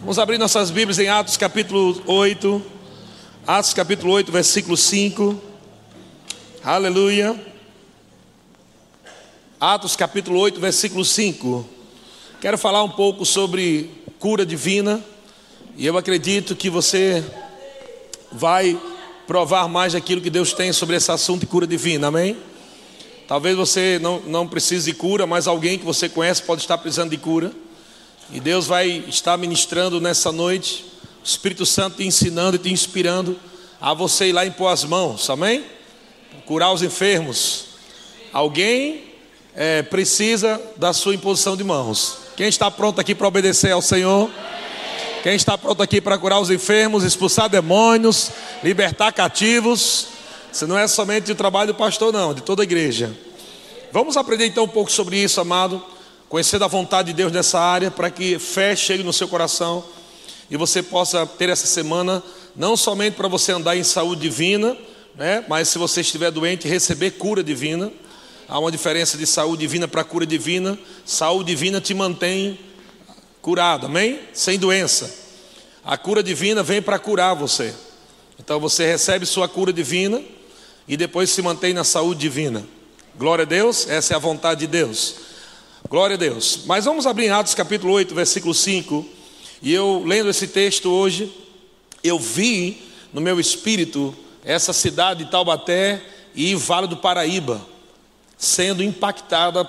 [0.00, 2.62] Vamos abrir nossas Bíblias em Atos capítulo 8.
[3.44, 5.42] Atos capítulo 8, versículo 5.
[6.62, 7.38] Aleluia.
[9.60, 11.68] Atos capítulo 8, versículo 5.
[12.40, 13.90] Quero falar um pouco sobre
[14.20, 15.04] cura divina.
[15.76, 17.24] E eu acredito que você
[18.30, 18.80] vai
[19.26, 22.36] provar mais daquilo que Deus tem sobre esse assunto de cura divina, amém?
[23.26, 27.10] Talvez você não, não precise de cura, mas alguém que você conhece pode estar precisando
[27.10, 27.52] de cura.
[28.30, 30.84] E Deus vai estar ministrando nessa noite,
[31.22, 33.40] o Espírito Santo te ensinando e te inspirando
[33.80, 35.64] a você ir lá impor as mãos, amém?
[36.44, 37.64] Curar os enfermos.
[38.30, 39.04] Alguém
[39.54, 42.18] é, precisa da sua imposição de mãos.
[42.36, 44.30] Quem está pronto aqui para obedecer ao Senhor?
[45.22, 48.30] Quem está pronto aqui para curar os enfermos, expulsar demônios,
[48.62, 50.08] libertar cativos?
[50.52, 53.10] Isso não é somente o trabalho do pastor, não, de toda a igreja.
[53.90, 55.82] Vamos aprender então um pouco sobre isso, amado
[56.28, 59.84] conhecer da vontade de Deus nessa área, para que fé chegue no seu coração
[60.50, 62.22] e você possa ter essa semana,
[62.56, 64.76] não somente para você andar em saúde divina,
[65.14, 67.92] né, mas se você estiver doente, receber cura divina.
[68.48, 70.78] Há uma diferença de saúde divina para cura divina.
[71.04, 72.58] Saúde divina te mantém
[73.42, 74.20] curado, amém?
[74.32, 75.12] Sem doença.
[75.84, 77.74] A cura divina vem para curar você.
[78.38, 80.22] Então você recebe sua cura divina
[80.86, 82.64] e depois se mantém na saúde divina.
[83.18, 85.16] Glória a Deus, essa é a vontade de Deus.
[85.90, 86.64] Glória a Deus.
[86.66, 89.06] Mas vamos abrir em Atos capítulo 8, versículo 5.
[89.62, 91.32] E eu lendo esse texto hoje,
[92.04, 96.02] eu vi no meu espírito essa cidade de Taubaté
[96.34, 97.66] e Vale do Paraíba
[98.36, 99.64] sendo impactada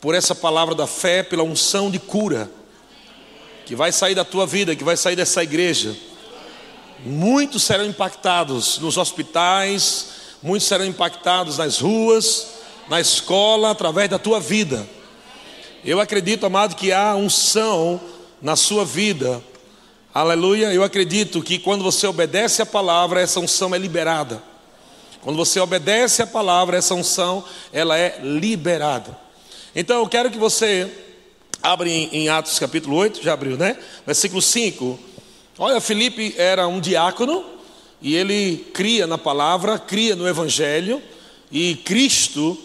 [0.00, 2.50] por essa palavra da fé, pela unção de cura
[3.64, 5.96] que vai sair da tua vida, que vai sair dessa igreja.
[7.06, 10.08] Muitos serão impactados nos hospitais,
[10.42, 12.48] muitos serão impactados nas ruas,
[12.88, 14.84] na escola, através da tua vida.
[15.84, 18.00] Eu acredito, amado, que há unção
[18.40, 19.42] na sua vida.
[20.14, 20.72] Aleluia.
[20.72, 24.40] Eu acredito que quando você obedece a palavra, essa unção é liberada.
[25.22, 29.18] Quando você obedece a palavra, essa unção, ela é liberada.
[29.74, 30.88] Então eu quero que você
[31.60, 33.76] abra em, Atos capítulo 8, já abriu, né?
[34.06, 34.96] Versículo 5.
[35.58, 37.44] Olha, Felipe era um diácono
[38.00, 41.02] e ele cria na palavra, cria no evangelho,
[41.50, 42.56] e Cristo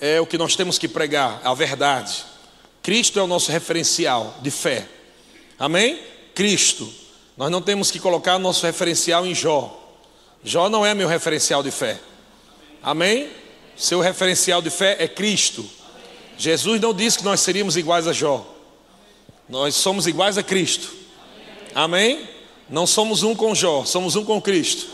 [0.00, 2.33] é o que nós temos que pregar, a verdade.
[2.84, 4.86] Cristo é o nosso referencial de fé.
[5.58, 5.98] Amém?
[6.34, 6.86] Cristo.
[7.34, 9.80] Nós não temos que colocar nosso referencial em Jó.
[10.44, 11.98] Jó não é meu referencial de fé.
[12.82, 13.30] Amém?
[13.74, 15.64] Seu referencial de fé é Cristo.
[16.36, 18.46] Jesus não disse que nós seríamos iguais a Jó.
[19.48, 20.92] Nós somos iguais a Cristo.
[21.74, 22.28] Amém?
[22.68, 24.88] Não somos um com Jó, somos um com Cristo.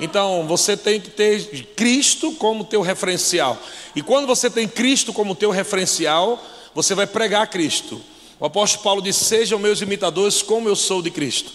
[0.00, 3.56] Então, você tem que ter Cristo como teu referencial.
[3.94, 6.42] E quando você tem Cristo como teu referencial,
[6.74, 8.00] você vai pregar Cristo.
[8.38, 11.52] O apóstolo Paulo disse: Sejam meus imitadores, como eu sou de Cristo.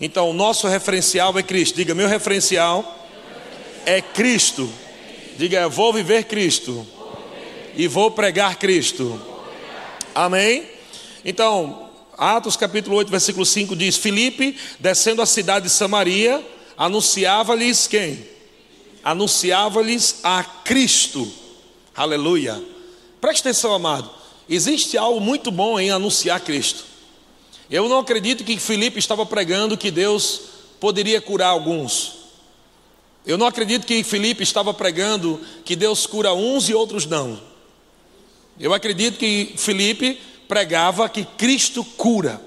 [0.00, 1.76] Então, o nosso referencial é Cristo.
[1.76, 3.06] Diga: Meu referencial
[3.86, 4.70] é Cristo.
[5.38, 6.86] Diga: Vou viver Cristo
[7.74, 9.20] e vou pregar Cristo.
[10.14, 10.68] Amém?
[11.24, 16.46] Então, Atos capítulo 8, versículo 5 diz: Filipe, descendo a cidade de Samaria,
[16.76, 18.26] anunciava-lhes quem?
[19.02, 21.26] Anunciava-lhes a Cristo.
[21.96, 22.62] Aleluia.
[23.20, 24.19] Preste atenção, amado.
[24.50, 26.82] Existe algo muito bom em anunciar Cristo.
[27.70, 30.40] Eu não acredito que Filipe estava pregando que Deus
[30.80, 32.14] poderia curar alguns.
[33.24, 37.40] Eu não acredito que Filipe estava pregando que Deus cura uns e outros não.
[38.58, 42.42] Eu acredito que Filipe pregava que Cristo cura.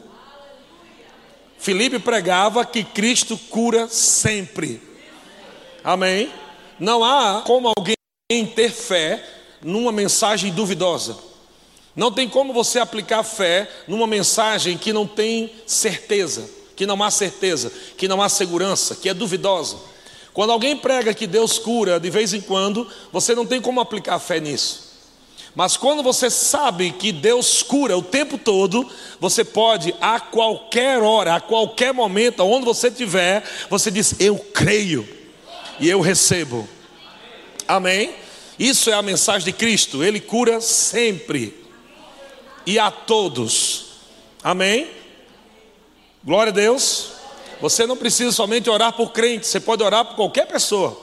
[1.57, 4.81] Filipe pregava que Cristo cura sempre.
[5.81, 6.29] Amém?
[6.77, 9.25] Não há como alguém ter fé
[9.61, 11.31] numa mensagem duvidosa.
[11.95, 17.11] Não tem como você aplicar fé numa mensagem que não tem certeza, que não há
[17.11, 19.77] certeza, que não há segurança, que é duvidosa.
[20.33, 24.17] Quando alguém prega que Deus cura de vez em quando, você não tem como aplicar
[24.17, 24.91] fé nisso.
[25.55, 28.89] Mas quando você sabe que Deus cura o tempo todo,
[29.19, 35.07] você pode a qualquer hora, a qualquer momento, onde você estiver, você diz: Eu creio
[35.79, 36.67] e eu recebo.
[37.67, 38.15] Amém?
[38.57, 41.62] Isso é a mensagem de Cristo, Ele cura sempre
[42.65, 43.85] e a todos.
[44.43, 44.89] Amém?
[46.23, 47.11] Glória a Deus.
[47.61, 51.01] Você não precisa somente orar por crente, você pode orar por qualquer pessoa.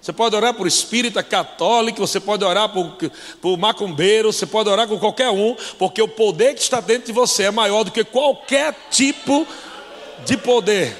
[0.00, 2.96] Você pode orar por espírita católico, você pode orar por,
[3.40, 7.12] por macumbeiro, você pode orar com qualquer um, porque o poder que está dentro de
[7.12, 9.46] você é maior do que qualquer tipo
[10.24, 10.96] de poder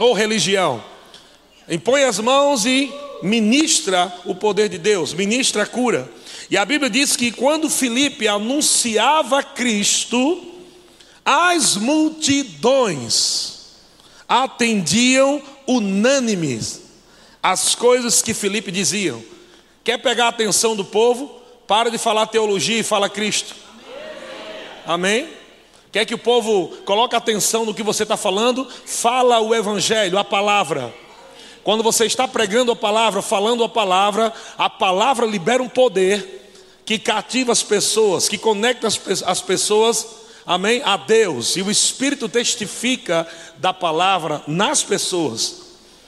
[0.00, 0.82] ou religião.
[1.68, 2.92] Impõe as mãos e
[3.22, 6.08] ministra o poder de Deus, ministra a cura.
[6.50, 10.54] E a Bíblia diz que quando Filipe anunciava Cristo,
[11.28, 13.64] As multidões
[14.28, 16.82] atendiam unânimes
[17.42, 19.20] as coisas que Felipe diziam.
[19.82, 21.26] Quer pegar a atenção do povo?
[21.66, 23.56] Para de falar teologia e fala Cristo.
[24.86, 25.28] Amém?
[25.90, 28.68] Quer que o povo coloque atenção no que você está falando?
[28.84, 30.94] Fala o Evangelho, a palavra.
[31.66, 36.48] Quando você está pregando a palavra, falando a palavra, a palavra libera um poder
[36.84, 40.06] que cativa as pessoas, que conecta as pessoas,
[40.46, 41.56] amém, a Deus.
[41.56, 43.26] E o Espírito testifica
[43.58, 45.62] da palavra nas pessoas.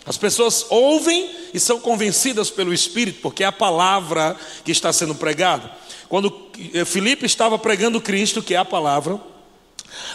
[0.06, 5.16] As pessoas ouvem e são convencidas pelo Espírito, porque é a palavra que está sendo
[5.16, 5.69] pregada.
[6.08, 6.32] Quando
[6.72, 9.20] eh, Filipe estava pregando Cristo, que é a palavra,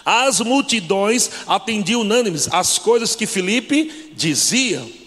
[0.05, 5.02] as multidões atendiam unânimes as coisas que Filipe dizia,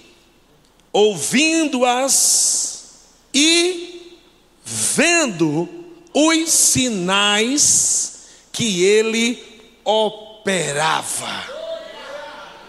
[0.97, 2.87] ouvindo-as
[3.35, 4.17] e
[4.65, 5.69] vendo
[6.15, 9.45] os sinais que ele
[9.85, 11.45] operava.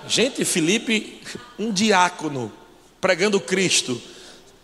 [0.09, 1.21] Gente, Felipe,
[1.57, 2.51] um diácono
[2.99, 4.01] pregando Cristo.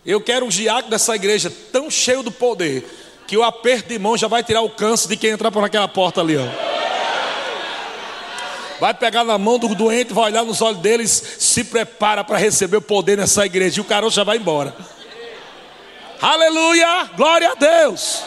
[0.05, 2.85] Eu quero um diácono dessa igreja tão cheio do poder
[3.25, 5.87] que o aperto de mão já vai tirar o câncer de quem entrar por aquela
[5.87, 6.72] porta ali, ó.
[8.83, 12.75] Vai pegar na mão do doente, vai olhar nos olhos deles, se prepara para receber
[12.75, 14.75] o poder nessa igreja e o caroço já vai embora.
[16.21, 17.09] Aleluia!
[17.15, 18.23] Glória a Deus!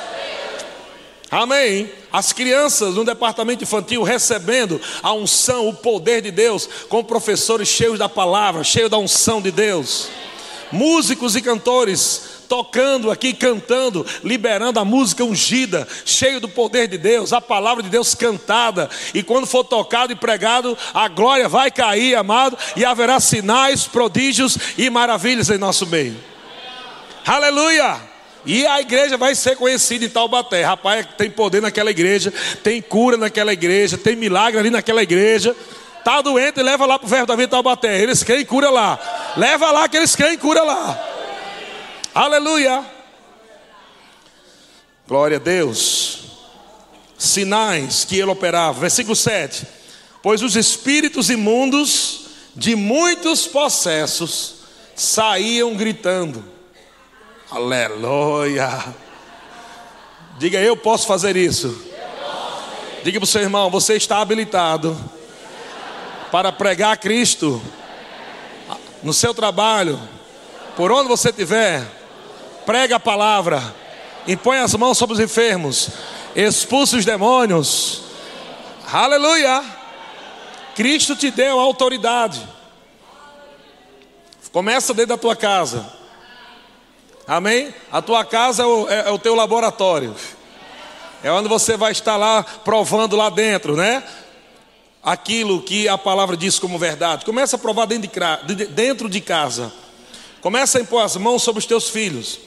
[1.31, 1.93] Amém.
[2.11, 7.99] As crianças no departamento infantil recebendo a unção, o poder de Deus, com professores cheios
[7.99, 10.08] da palavra, cheios da unção de Deus.
[10.73, 17.32] Músicos e cantores tocando aqui, cantando, liberando a música ungida, cheio do poder de Deus,
[17.32, 18.88] a palavra de Deus cantada.
[19.12, 24.56] E quando for tocado e pregado, a glória vai cair, amado, e haverá sinais, prodígios
[24.78, 26.16] e maravilhas em nosso meio.
[27.26, 28.00] Aleluia!
[28.46, 30.62] E a igreja vai ser conhecida em Taubaté.
[30.62, 32.32] Rapaz, tem poder naquela igreja,
[32.62, 35.54] tem cura naquela igreja, tem milagre ali naquela igreja.
[35.98, 38.00] Está doente, leva lá para o verbo da vida Taubaté.
[38.00, 38.96] Eles creem cura lá.
[39.37, 41.16] Leva lá que eles creem cura lá.
[42.17, 42.83] Aleluia.
[45.07, 46.21] Glória a Deus.
[47.19, 48.81] Sinais que ele operava.
[48.81, 49.67] Versículo 7.
[50.23, 54.55] Pois os espíritos imundos de muitos possessos
[54.95, 56.43] saíam gritando
[57.51, 58.83] Aleluia.
[60.39, 61.85] Diga, eu posso fazer isso.
[63.05, 64.99] Diga para o seu irmão, você está habilitado
[66.33, 67.61] para pregar Cristo
[69.03, 70.01] no seu trabalho,
[70.77, 72.06] por onde você estiver.
[72.67, 73.63] Prega a palavra,
[74.27, 75.89] impõe as mãos sobre os enfermos,
[76.35, 78.03] expulse os demônios.
[78.93, 79.65] Aleluia.
[80.75, 82.47] Cristo te deu autoridade.
[84.53, 85.87] Começa dentro da tua casa.
[87.27, 87.75] Amém?
[87.91, 90.15] A tua casa é o, é, é o teu laboratório.
[91.23, 94.03] É onde você vai estar lá provando lá dentro, né?
[95.03, 97.25] Aquilo que a palavra diz como verdade.
[97.25, 98.11] Começa a provar dentro
[98.45, 99.73] de, dentro de casa.
[100.41, 102.45] Começa a impor as mãos sobre os teus filhos.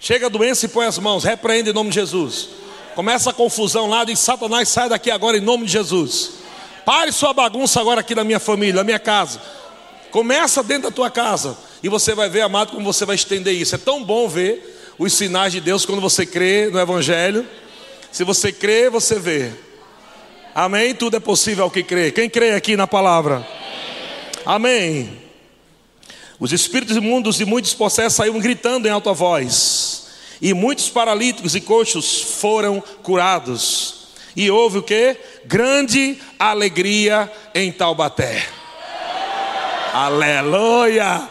[0.00, 1.24] Chega a doença e põe as mãos.
[1.24, 2.48] Repreende em nome de Jesus.
[2.94, 4.04] Começa a confusão lá.
[4.04, 6.32] Diz: Satanás, sai daqui agora em nome de Jesus.
[6.84, 9.40] Pare sua bagunça agora aqui na minha família, na minha casa.
[10.10, 11.56] Começa dentro da tua casa.
[11.82, 13.74] E você vai ver, amado, como você vai estender isso.
[13.74, 17.46] É tão bom ver os sinais de Deus quando você crê no Evangelho.
[18.10, 19.52] Se você crê, você vê.
[20.54, 20.94] Amém?
[20.94, 22.10] Tudo é possível ao que crê.
[22.10, 23.46] Quem crê aqui na palavra?
[24.44, 25.25] Amém.
[26.38, 30.06] Os espíritos imundos e muitos possessos saíram gritando em alta voz.
[30.40, 33.94] E muitos paralíticos e coxos foram curados.
[34.36, 35.16] E houve o que?
[35.46, 38.46] Grande alegria em Taubaté.
[39.94, 41.26] Aleluia!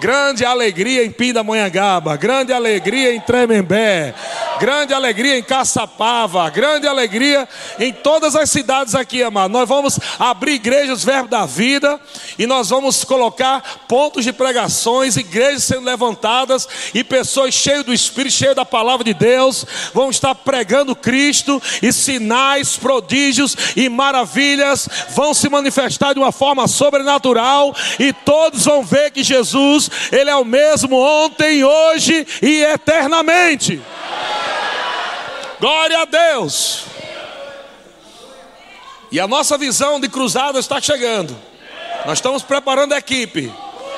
[0.00, 4.14] Grande alegria em Pindamonhangaba, grande alegria em Tremembé,
[4.60, 7.48] grande alegria em Caçapava, grande alegria
[7.80, 9.50] em todas as cidades aqui, amado.
[9.50, 11.98] Nós vamos abrir igrejas Verbo da Vida
[12.38, 18.34] e nós vamos colocar pontos de pregações, igrejas sendo levantadas e pessoas cheias do Espírito,
[18.34, 25.34] cheias da palavra de Deus, vão estar pregando Cristo e sinais, prodígios e maravilhas vão
[25.34, 30.44] se manifestar de uma forma sobrenatural e todos vão ver que Jesus, ele é o
[30.44, 33.80] mesmo ontem, hoje e eternamente.
[35.60, 36.84] Glória a Deus.
[39.10, 41.36] E a nossa visão de cruzada está chegando.
[42.04, 43.52] Nós estamos preparando a equipe.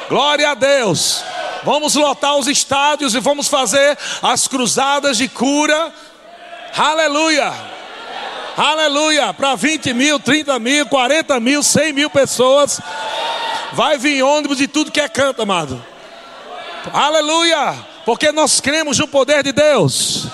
[0.08, 1.22] Glória a Deus.
[1.62, 5.92] Vamos lotar os estádios e vamos fazer as cruzadas de cura.
[6.76, 7.52] Aleluia.
[8.56, 9.34] Aleluia.
[9.34, 12.80] Para 20 mil, 30 mil, 40 mil, 100 mil pessoas.
[13.72, 15.84] Vai vir ônibus de tudo que é canto, amado.
[16.92, 17.86] Aleluia.
[18.04, 20.26] Porque nós cremos no poder de Deus.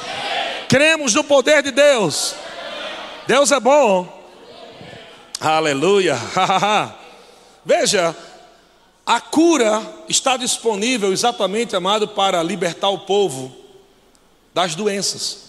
[0.68, 2.34] Cremos no poder de Deus.
[3.26, 4.08] Deus é bom.
[5.40, 6.16] Aleluia.
[7.64, 8.16] Veja,
[9.04, 13.54] a cura está disponível exatamente, amado, para libertar o povo
[14.54, 15.46] das doenças.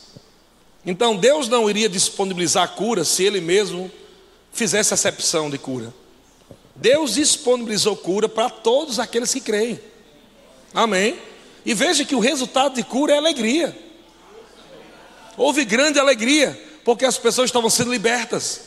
[0.86, 3.92] Então Deus não iria disponibilizar a cura se Ele mesmo
[4.52, 5.94] fizesse acepção de cura.
[6.78, 9.80] Deus disponibilizou cura para todos aqueles que creem.
[10.74, 11.20] Amém?
[11.66, 13.78] E veja que o resultado de cura é alegria.
[15.36, 18.62] Houve grande alegria, porque as pessoas estavam sendo libertas.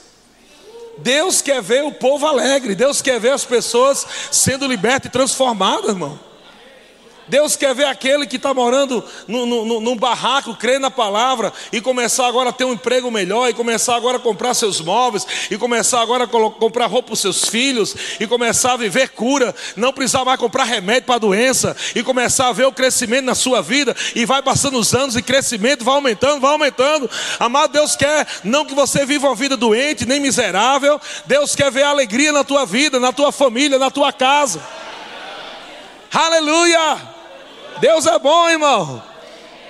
[0.99, 5.91] Deus quer ver o povo alegre, Deus quer ver as pessoas sendo libertas e transformadas,
[5.91, 6.19] irmão.
[7.31, 12.27] Deus quer ver aquele que está morando no, num barraco, crê na palavra e começar
[12.27, 16.01] agora a ter um emprego melhor, e começar agora a comprar seus móveis, e começar
[16.01, 20.25] agora a comprar roupa para os seus filhos, e começar a viver cura, não precisar
[20.25, 23.95] mais comprar remédio para a doença, e começar a ver o crescimento na sua vida,
[24.17, 27.09] e vai passando os anos e crescimento vai aumentando, vai aumentando.
[27.39, 31.85] Amado, Deus quer não que você viva uma vida doente, nem miserável, Deus quer ver
[31.85, 34.61] alegria na tua vida, na tua família, na tua casa.
[36.13, 37.20] Aleluia!
[37.81, 39.03] Deus é bom, irmão.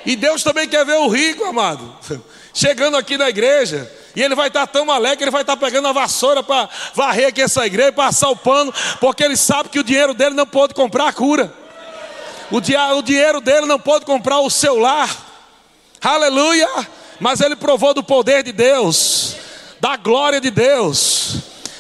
[0.05, 1.97] E Deus também quer ver o rico, amado,
[2.53, 3.91] chegando aqui na igreja.
[4.15, 7.43] E ele vai estar tão alegre ele vai estar pegando a vassoura para varrer aqui
[7.43, 11.09] essa igreja, passar o pano, porque ele sabe que o dinheiro dele não pode comprar
[11.09, 11.53] a cura.
[12.51, 15.09] O, dia, o dinheiro dele não pode comprar o seu lar.
[16.03, 16.69] Aleluia!
[17.21, 19.37] Mas ele provou do poder de Deus,
[19.79, 21.37] da glória de Deus.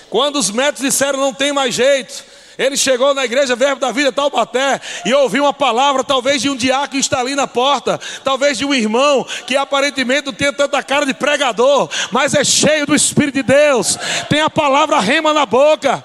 [0.08, 2.24] Quando os médicos disseram não tem mais jeito,
[2.60, 6.54] ele chegou na igreja Verbo da Vida Taubaté e ouviu uma palavra, talvez de um
[6.54, 10.82] diácono que está ali na porta, talvez de um irmão que aparentemente não tem tanta
[10.82, 13.96] cara de pregador, mas é cheio do Espírito de Deus,
[14.28, 16.04] tem a palavra rema na boca.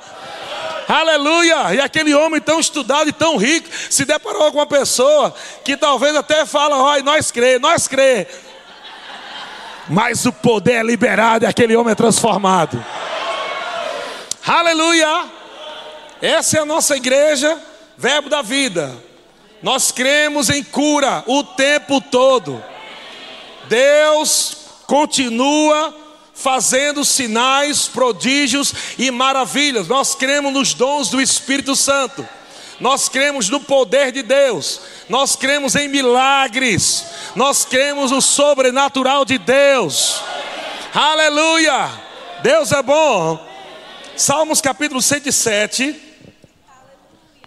[0.87, 1.73] Aleluia!
[1.73, 6.15] E aquele homem tão estudado e tão rico se deparou com uma pessoa que talvez
[6.15, 8.27] até fala: "Oi, nós crê, nós crê".
[9.89, 12.81] Mas o poder é liberado e aquele homem é transformado.
[14.47, 15.34] Aleluia!
[16.25, 17.55] Essa é a nossa igreja,
[17.95, 18.91] Verbo da Vida.
[19.61, 22.63] Nós cremos em cura o tempo todo.
[23.69, 25.95] Deus continua
[26.33, 29.87] fazendo sinais, prodígios e maravilhas.
[29.87, 32.27] Nós cremos nos dons do Espírito Santo.
[32.79, 34.81] Nós cremos no poder de Deus.
[35.07, 37.05] Nós cremos em milagres.
[37.35, 40.23] Nós cremos no sobrenatural de Deus.
[40.91, 41.87] Aleluia!
[42.41, 43.47] Deus é bom.
[44.17, 46.04] Salmos capítulo 107.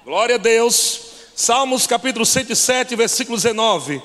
[0.09, 1.01] Glória a Deus.
[1.37, 4.01] Salmos capítulo 107, versículo 19.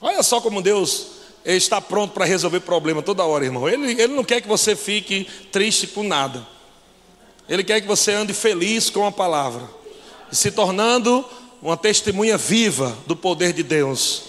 [0.00, 1.08] Olha só como Deus
[1.44, 3.68] está pronto para resolver problema toda hora, irmão.
[3.68, 6.48] Ele, ele não quer que você fique triste com nada.
[7.46, 9.68] Ele quer que você ande feliz com a palavra,
[10.32, 11.22] se tornando
[11.60, 14.22] uma testemunha viva do poder de Deus.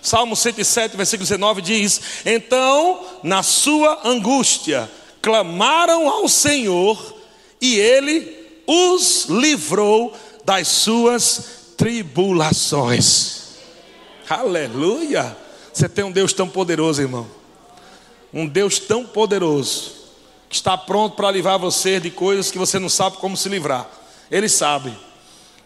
[0.00, 4.88] Salmo 107, versículo 19 diz: Então, na sua angústia,
[5.20, 7.16] clamaram ao Senhor,
[7.60, 10.14] e ele os livrou
[10.44, 13.42] das suas tribulações.
[14.28, 15.36] Aleluia!
[15.72, 17.26] Você tem um Deus tão poderoso, irmão.
[18.32, 20.02] Um Deus tão poderoso
[20.48, 23.88] que está pronto para livrar você de coisas que você não sabe como se livrar.
[24.30, 24.96] Ele sabe.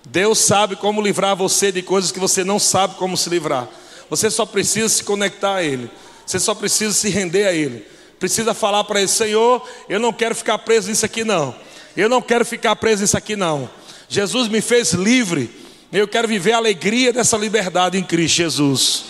[0.08, 3.68] Deus sabe como livrar você de coisas que você não sabe como se livrar.
[4.08, 5.90] Você só precisa se conectar a Ele.
[6.24, 7.84] Você só precisa se render a Ele.
[8.18, 11.54] Precisa falar para Ele: Senhor, eu não quero ficar preso nisso aqui, não.
[11.96, 13.68] Eu não quero ficar preso nisso aqui, não.
[14.08, 15.50] Jesus me fez livre.
[15.92, 19.04] Eu quero viver a alegria dessa liberdade em Cristo Jesus.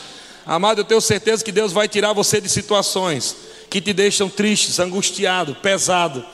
[0.44, 3.36] Amado, eu tenho certeza que Deus vai tirar você de situações
[3.68, 6.24] que te deixam tristes, angustiado, pesado.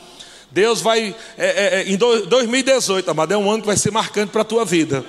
[0.51, 4.31] Deus vai, é, é, é em 2018, amado, é um ano que vai ser marcante
[4.31, 5.05] para a tua vida.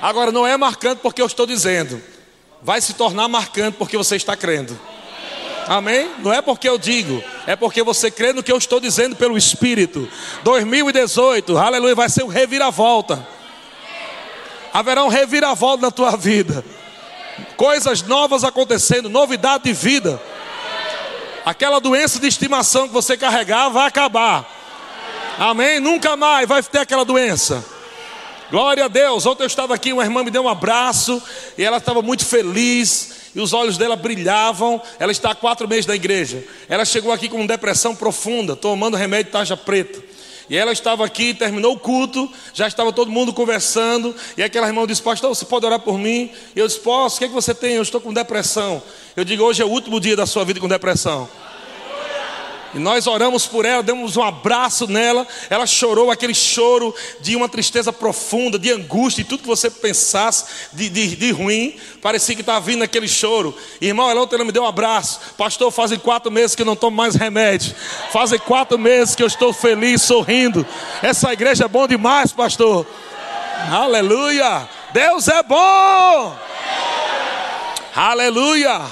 [0.00, 2.00] Agora, não é marcante porque eu estou dizendo,
[2.62, 4.78] vai se tornar marcante porque você está crendo.
[5.68, 6.10] Amém?
[6.20, 9.36] Não é porque eu digo, é porque você crê no que eu estou dizendo pelo
[9.36, 10.08] Espírito.
[10.42, 13.26] 2018, aleluia, vai ser um reviravolta.
[14.72, 16.64] Haverá um reviravolta na tua vida.
[17.56, 20.20] Coisas novas acontecendo, novidade de vida.
[21.44, 24.48] Aquela doença de estimação que você carregava vai acabar.
[25.38, 25.80] Amém?
[25.80, 27.64] Nunca mais vai ter aquela doença.
[28.50, 29.26] Glória a Deus.
[29.26, 31.22] Ontem eu estava aqui, uma irmã me deu um abraço
[31.58, 34.80] e ela estava muito feliz e os olhos dela brilhavam.
[34.98, 36.42] Ela está há quatro meses na igreja.
[36.66, 40.02] Ela chegou aqui com depressão profunda, tomando remédio tarja preta.
[40.48, 44.16] E ela estava aqui, terminou o culto, já estava todo mundo conversando.
[44.34, 46.30] E aquela irmã disse: Pastor, você pode orar por mim?
[46.56, 47.74] E eu disse: Posso, o que, é que você tem?
[47.74, 48.82] Eu estou com depressão.
[49.14, 51.28] Eu digo: Hoje é o último dia da sua vida com depressão.
[52.78, 55.26] E nós oramos por ela, demos um abraço nela.
[55.50, 60.44] Ela chorou aquele choro de uma tristeza profunda, de angústia, e tudo que você pensasse
[60.72, 61.74] de, de, de ruim.
[62.00, 63.52] Parecia que estava vindo aquele choro.
[63.80, 65.18] Irmão, ela ontem me deu um abraço.
[65.36, 67.74] Pastor, fazem quatro meses que eu não tomo mais remédio.
[68.12, 70.64] Fazem quatro meses que eu estou feliz, sorrindo.
[71.02, 72.86] Essa igreja é bom demais, pastor.
[73.72, 74.68] Aleluia.
[74.92, 76.38] Deus é bom.
[77.92, 78.82] Aleluia.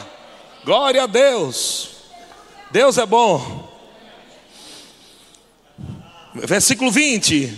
[0.64, 1.90] Glória a Deus.
[2.72, 3.65] Deus é bom.
[6.44, 7.52] Versículo 20: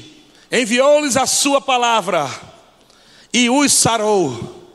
[0.52, 2.30] Enviou-lhes a sua palavra,
[3.32, 4.70] e os sarou,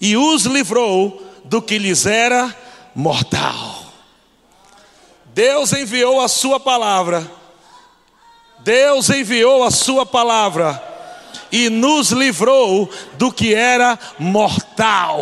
[0.00, 2.54] e os livrou do que lhes era
[2.94, 3.92] mortal.
[5.26, 7.28] Deus enviou a sua palavra,
[8.60, 10.80] Deus enviou a sua palavra,
[11.50, 15.20] e nos livrou do que era mortal.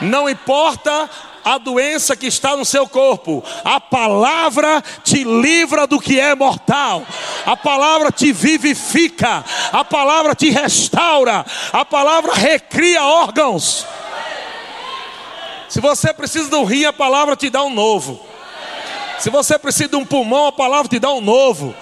[0.00, 1.08] Não importa
[1.46, 3.40] a doença que está no seu corpo.
[3.64, 7.06] A palavra te livra do que é mortal.
[7.46, 9.44] A palavra te vivifica.
[9.70, 11.46] A palavra te restaura.
[11.72, 13.86] A palavra recria órgãos.
[15.68, 18.26] Se você precisa de um rim, a palavra te dá um novo.
[19.20, 21.72] Se você precisa de um pulmão, a palavra te dá um novo.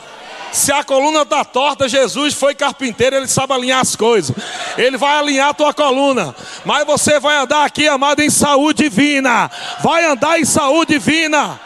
[0.55, 4.35] Se a coluna está torta, Jesus foi carpinteiro, ele sabe alinhar as coisas.
[4.79, 6.33] Ele vai alinhar a tua coluna.
[6.65, 9.51] Mas você vai andar aqui, amado, em saúde divina.
[9.83, 11.61] Vai andar em saúde divina.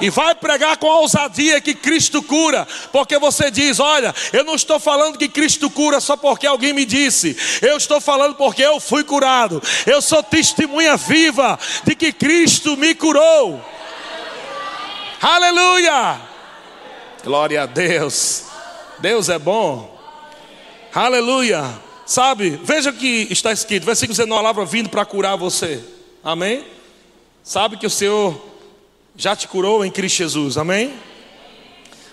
[0.00, 4.80] E vai pregar com ousadia que Cristo cura, porque você diz: Olha, eu não estou
[4.80, 9.04] falando que Cristo cura só porque alguém me disse, eu estou falando porque eu fui
[9.04, 9.62] curado.
[9.86, 13.64] Eu sou testemunha viva de que Cristo me curou.
[15.22, 16.29] Aleluia!
[17.22, 18.44] Glória a Deus.
[18.98, 19.98] Deus é bom.
[20.94, 21.64] Aleluia.
[22.06, 25.80] Sabe, veja o que está escrito, versículo 19, a palavra vindo para curar você.
[26.24, 26.64] Amém?
[27.44, 28.40] Sabe que o Senhor
[29.14, 30.58] já te curou em Cristo Jesus.
[30.58, 30.92] Amém?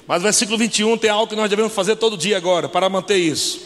[0.05, 3.59] Mas versículo 21 tem algo que nós devemos fazer todo dia agora para manter isso.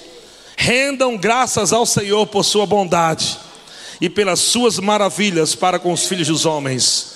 [0.55, 3.37] Rendam graças ao Senhor por sua bondade
[3.99, 7.10] e pelas suas maravilhas para com os filhos dos homens.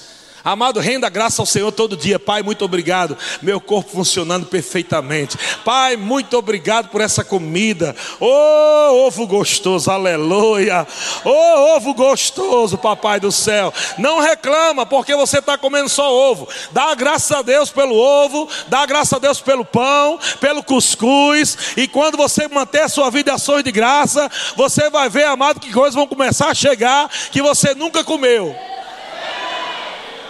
[0.46, 2.20] Amado, renda graça ao Senhor todo dia.
[2.20, 3.18] Pai, muito obrigado.
[3.42, 5.40] Meu corpo funcionando perfeitamente.
[5.66, 7.96] Pai, muito obrigado por essa comida.
[8.20, 10.86] Oh, ovo gostoso, aleluia.
[11.24, 13.74] Oh, ovo gostoso, papai do céu.
[13.98, 16.48] Não reclama porque você está comendo só ovo.
[16.72, 21.58] Dá graças a Deus pelo ovo, dá graças a Deus pelo pão, pelo cuscuz.
[21.76, 25.74] E quando você manter a sua vida ações de graça, você vai ver, amado, que
[25.74, 28.56] coisas vão começar a chegar que você nunca comeu.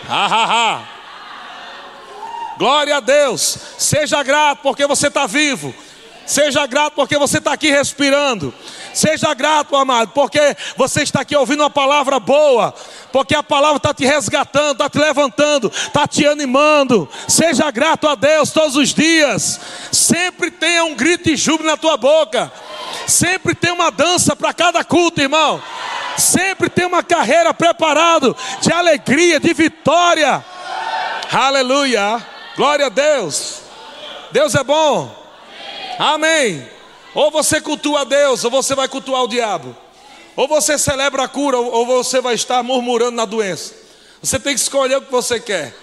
[0.10, 0.84] Ha.
[2.58, 3.58] Glória a Deus.
[3.78, 5.74] Seja grato porque você está vivo.
[6.26, 8.54] Seja grato porque você está aqui respirando.
[8.94, 12.74] Seja grato, amado, porque você está aqui ouvindo uma palavra boa.
[13.12, 17.08] Porque a palavra está te resgatando, está te levantando, está te animando.
[17.28, 19.60] Seja grato a Deus todos os dias.
[19.92, 22.52] Sempre tenha um grito de júbilo na tua boca.
[23.06, 25.62] Sempre tem uma dança para cada culto, irmão.
[26.18, 30.44] Sempre tem uma carreira preparada de alegria, de vitória.
[31.32, 32.26] Aleluia.
[32.56, 33.62] Glória a Deus.
[34.32, 35.14] Deus é bom.
[36.00, 36.68] Amém.
[37.14, 39.76] Ou você cultua a Deus, ou você vai cultuar o diabo.
[40.36, 43.74] Ou você celebra a cura, ou você vai estar murmurando na doença.
[44.22, 45.74] Você tem que escolher o que você quer.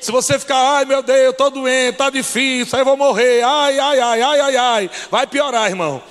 [0.00, 3.42] Se você ficar, ai meu Deus, eu estou doente, está difícil, aí eu vou morrer,
[3.42, 6.02] ai, ai, ai, ai, ai, ai, vai piorar, irmão.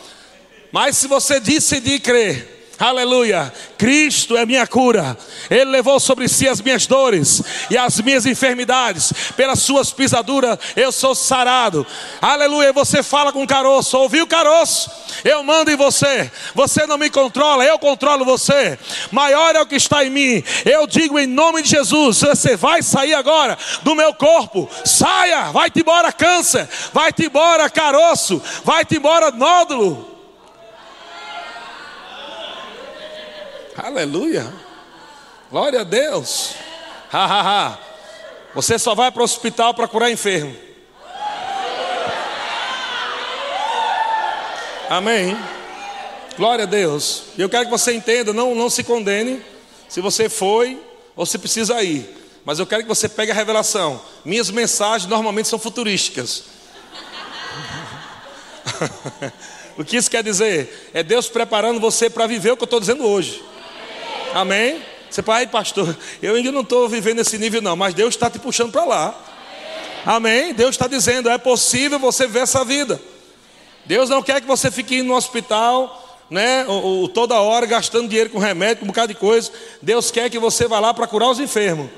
[0.71, 3.53] Mas se você decidir crer, Aleluia.
[3.77, 5.17] Cristo é minha cura.
[5.49, 9.13] Ele levou sobre si as minhas dores e as minhas enfermidades.
[9.37, 11.85] Pelas suas pisaduras eu sou sarado.
[12.21, 12.73] Aleluia.
[12.73, 13.97] Você fala com caroço.
[13.97, 14.91] Ouviu, caroço?
[15.23, 16.29] Eu mando em você.
[16.53, 18.77] Você não me controla, eu controlo você.
[19.11, 20.43] Maior é o que está em mim.
[20.65, 24.69] Eu digo em nome de Jesus: você vai sair agora do meu corpo.
[24.83, 25.51] Saia.
[25.51, 26.67] Vai-te embora, câncer.
[26.91, 28.41] Vai-te embora, caroço.
[28.63, 30.14] Vai-te embora, nódulo.
[33.85, 34.51] Aleluia.
[35.51, 36.55] Glória a Deus.
[37.13, 37.79] Ha, ha, ha.
[38.55, 40.55] Você só vai para o hospital para curar enfermo.
[44.89, 45.37] Amém.
[46.35, 47.25] Glória a Deus.
[47.37, 49.39] Eu quero que você entenda, não, não se condene
[49.87, 50.81] se você foi
[51.15, 52.09] ou se precisa ir.
[52.43, 54.01] Mas eu quero que você pegue a revelação.
[54.25, 56.45] Minhas mensagens normalmente são futurísticas.
[59.77, 60.89] o que isso quer dizer?
[60.91, 63.53] É Deus preparando você para viver o que eu estou dizendo hoje.
[64.35, 64.81] Amém?
[65.09, 68.37] Você pai, pastor, eu ainda não estou vivendo esse nível, não, mas Deus está te
[68.37, 69.15] puxando para lá.
[70.05, 70.53] Amém?
[70.53, 73.01] Deus está dizendo: é possível você ver essa vida.
[73.85, 78.29] Deus não quer que você fique no hospital, né, ou, ou, toda hora gastando dinheiro
[78.29, 79.49] com remédio, com um bocado de coisa.
[79.81, 81.89] Deus quer que você vá lá para curar os enfermos.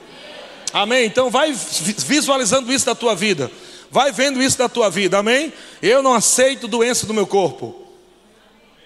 [0.71, 1.07] Amém?
[1.07, 3.49] Então vai visualizando isso da tua vida.
[3.89, 5.17] Vai vendo isso da tua vida.
[5.17, 5.51] Amém?
[5.81, 7.87] Eu não aceito doença do meu corpo.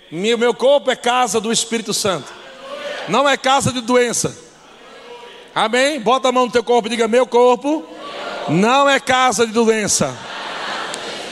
[0.09, 2.39] Meu, meu corpo é casa do Espírito Santo.
[3.11, 4.33] Não é casa de doença.
[5.53, 5.99] Amém?
[5.99, 7.85] Bota a mão no teu corpo e diga: Meu corpo
[8.47, 10.17] não é casa de doença.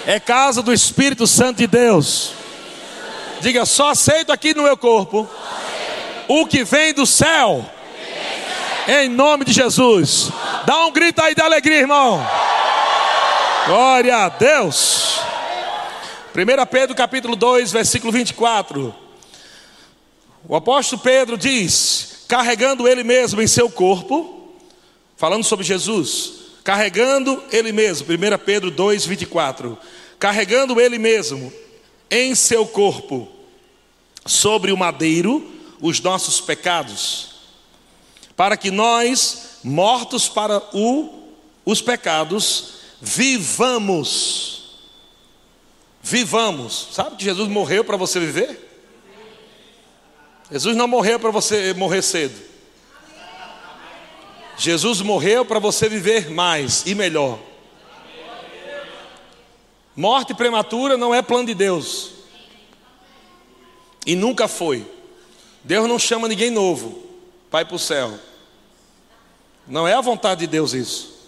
[0.06, 2.34] É casa do Espírito Santo de Deus.
[3.40, 5.28] Diga: Só aceito aqui no meu corpo
[6.28, 7.66] o que vem do céu.
[8.86, 10.32] Em nome de Jesus.
[10.66, 12.22] Dá um grito aí de alegria, irmão.
[13.66, 15.20] Glória a Deus.
[16.36, 19.09] 1 Pedro capítulo 2, versículo 24.
[20.50, 24.56] O apóstolo Pedro diz: carregando ele mesmo em seu corpo,
[25.16, 26.32] falando sobre Jesus,
[26.64, 29.78] carregando ele mesmo, 1 Pedro 2, 24.
[30.18, 31.54] Carregando ele mesmo
[32.10, 33.30] em seu corpo,
[34.26, 37.36] sobre o madeiro, os nossos pecados,
[38.36, 41.30] para que nós, mortos para o,
[41.64, 44.80] os pecados, vivamos.
[46.02, 46.88] Vivamos.
[46.92, 48.69] Sabe que Jesus morreu para você viver?
[50.52, 52.50] Jesus não morreu para você morrer cedo.
[54.58, 57.40] Jesus morreu para você viver mais e melhor.
[59.96, 62.12] Morte prematura não é plano de Deus.
[64.06, 64.86] E nunca foi.
[65.64, 67.10] Deus não chama ninguém novo
[67.58, 68.18] ir para o céu.
[69.68, 71.20] Não é a vontade de Deus isso.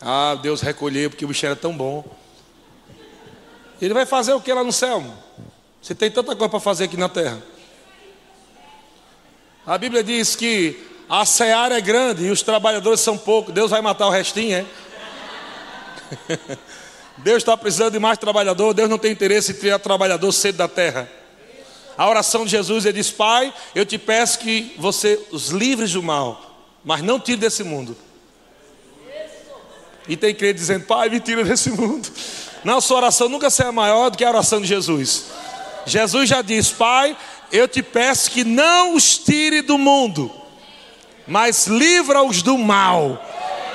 [0.00, 2.04] Ah, Deus recolheu porque o bicho era tão bom.
[3.80, 5.02] Ele vai fazer o que lá no céu?
[5.80, 7.42] Você tem tanta coisa para fazer aqui na terra.
[9.66, 13.54] A Bíblia diz que a seara é grande e os trabalhadores são poucos.
[13.54, 14.66] Deus vai matar o restinho, é?
[17.18, 18.74] Deus está precisando de mais trabalhador.
[18.74, 21.08] Deus não tem interesse em tirar trabalhador cedo da terra.
[21.96, 26.02] A oração de Jesus, ele diz: Pai, eu te peço que você os livres do
[26.02, 27.96] mal, mas não tire desse mundo.
[30.08, 32.06] E tem crente dizendo: Pai, me tira desse mundo.
[32.64, 35.26] Não, sua oração nunca será maior do que a oração de Jesus.
[35.86, 37.16] Jesus já diz: Pai,
[37.52, 40.30] eu te peço que não os tire do mundo,
[41.26, 43.22] mas livra-os do mal.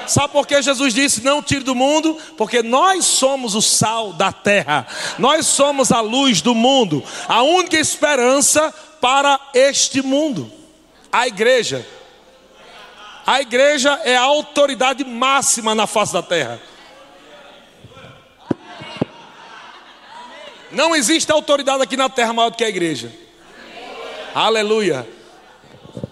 [0.07, 2.17] Sabe por que Jesus disse: Não tire do mundo?
[2.35, 7.77] Porque nós somos o sal da terra, nós somos a luz do mundo, a única
[7.77, 10.51] esperança para este mundo,
[11.11, 11.85] a igreja.
[13.25, 16.59] A igreja é a autoridade máxima na face da terra.
[20.71, 23.11] Não existe autoridade aqui na terra maior do que a igreja.
[24.33, 25.07] Aleluia.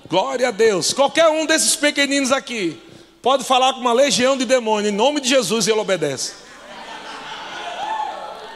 [0.09, 0.93] Glória a Deus.
[0.93, 2.81] Qualquer um desses pequeninos aqui
[3.21, 6.33] pode falar com uma legião de demônios em nome de Jesus e ele obedece.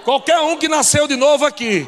[0.04, 1.88] Qualquer um que nasceu de novo aqui,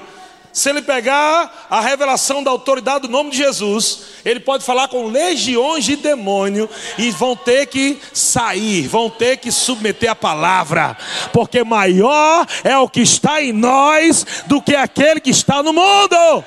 [0.51, 5.07] se ele pegar a revelação da autoridade do nome de Jesus, ele pode falar com
[5.07, 10.95] legiões de demônio e vão ter que sair, vão ter que submeter a palavra,
[11.31, 16.45] porque maior é o que está em nós do que aquele que está no mundo.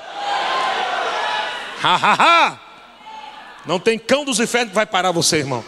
[1.83, 2.59] Ha, ha, ha.
[3.65, 5.63] Não tem cão dos infernos que vai parar você, irmão.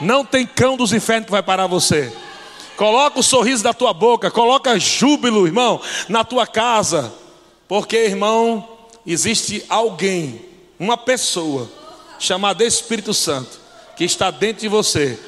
[0.00, 2.12] Não tem cão dos infernos que vai parar você.
[2.76, 7.12] Coloca o sorriso da tua boca, coloca júbilo, irmão, na tua casa.
[7.68, 8.68] Porque, irmão,
[9.06, 10.44] existe alguém,
[10.78, 11.70] uma pessoa,
[12.18, 13.60] chamada Espírito Santo,
[13.96, 15.18] que está dentro de você,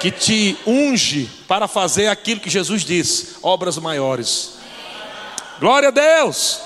[0.00, 4.58] que te unge para fazer aquilo que Jesus disse: obras maiores.
[5.60, 6.60] Glória a Deus!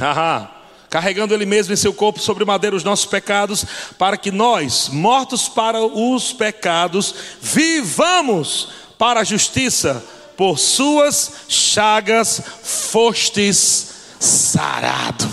[0.00, 0.59] Aham
[0.90, 3.64] carregando Ele mesmo em seu corpo sobre madeira os nossos pecados,
[3.96, 10.04] para que nós, mortos para os pecados, vivamos para a justiça,
[10.36, 15.30] por Suas chagas fostes sarado.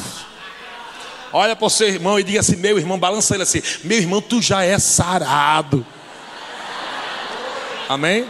[1.34, 4.22] Olha para o seu irmão e diga assim: meu irmão, balança ele assim: meu irmão,
[4.22, 5.86] tu já é sarado.
[7.89, 8.28] Amém?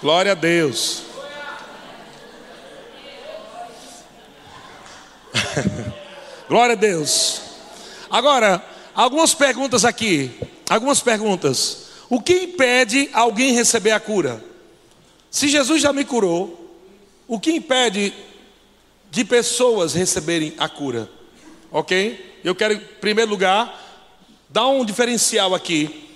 [0.00, 1.07] Glória a Deus.
[6.48, 7.40] Glória a Deus.
[8.10, 10.30] Agora, algumas perguntas aqui.
[10.68, 11.88] Algumas perguntas.
[12.08, 14.42] O que impede alguém receber a cura?
[15.30, 16.58] Se Jesus já me curou,
[17.26, 18.12] o que impede
[19.10, 21.08] de pessoas receberem a cura?
[21.70, 22.40] Ok?
[22.42, 23.78] Eu quero, em primeiro lugar,
[24.48, 26.08] dar um diferencial aqui: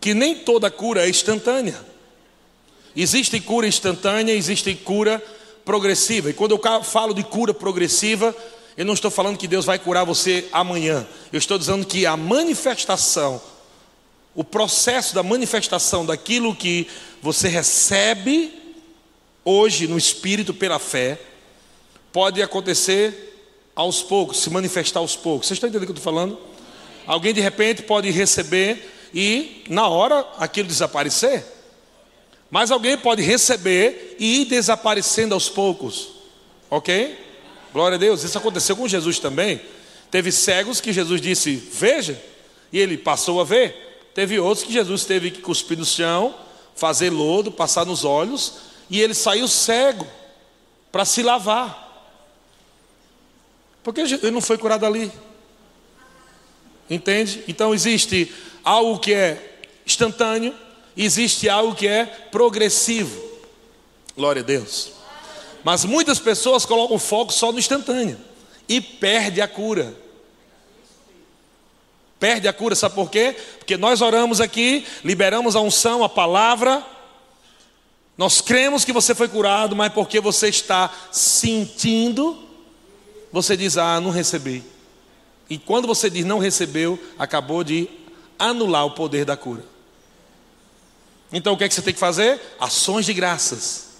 [0.00, 1.80] que nem toda cura é instantânea.
[2.96, 5.20] Existe cura instantânea, existe cura
[5.64, 6.30] progressiva.
[6.30, 8.34] E quando eu falo de cura progressiva,
[8.76, 11.06] eu não estou falando que Deus vai curar você amanhã.
[11.32, 13.40] Eu estou dizendo que a manifestação,
[14.34, 16.88] o processo da manifestação daquilo que
[17.22, 18.52] você recebe
[19.44, 21.20] hoje no Espírito pela fé,
[22.12, 23.32] pode acontecer
[23.76, 25.46] aos poucos, se manifestar aos poucos.
[25.46, 26.38] Vocês estão entendendo o que eu estou falando?
[27.06, 31.44] Alguém de repente pode receber e na hora aquilo desaparecer.
[32.50, 36.08] Mas alguém pode receber e ir desaparecendo aos poucos.
[36.70, 37.23] Ok?
[37.74, 38.22] Glória a Deus.
[38.22, 39.60] Isso aconteceu com Jesus também.
[40.08, 42.22] Teve cegos que Jesus disse, veja,
[42.72, 44.10] e ele passou a ver.
[44.14, 46.32] Teve outros que Jesus teve que cuspir no chão,
[46.76, 48.58] fazer lodo, passar nos olhos,
[48.88, 50.06] e ele saiu cego
[50.92, 51.82] para se lavar.
[53.82, 55.10] Porque ele não foi curado ali.
[56.88, 57.42] Entende?
[57.48, 58.32] Então existe
[58.62, 60.54] algo que é instantâneo,
[60.96, 63.20] existe algo que é progressivo.
[64.16, 64.92] Glória a Deus.
[65.64, 68.20] Mas muitas pessoas colocam foco só no instantâneo
[68.68, 69.96] e perde a cura.
[72.20, 73.34] Perde a cura, sabe por quê?
[73.58, 76.84] Porque nós oramos aqui, liberamos a unção, a palavra,
[78.16, 82.38] nós cremos que você foi curado, mas porque você está sentindo,
[83.32, 84.62] você diz: Ah, não recebi.
[85.50, 87.88] E quando você diz não recebeu, acabou de
[88.38, 89.64] anular o poder da cura.
[91.32, 92.40] Então o que é que você tem que fazer?
[92.60, 93.93] Ações de graças.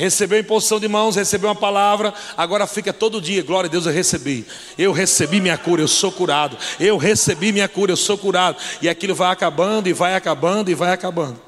[0.00, 3.84] Recebeu a imposição de mãos, recebeu uma palavra, agora fica todo dia, glória a Deus,
[3.84, 4.46] eu recebi.
[4.78, 6.56] Eu recebi minha cura, eu sou curado.
[6.80, 8.56] Eu recebi minha cura, eu sou curado.
[8.80, 11.38] E aquilo vai acabando, e vai acabando, e vai acabando.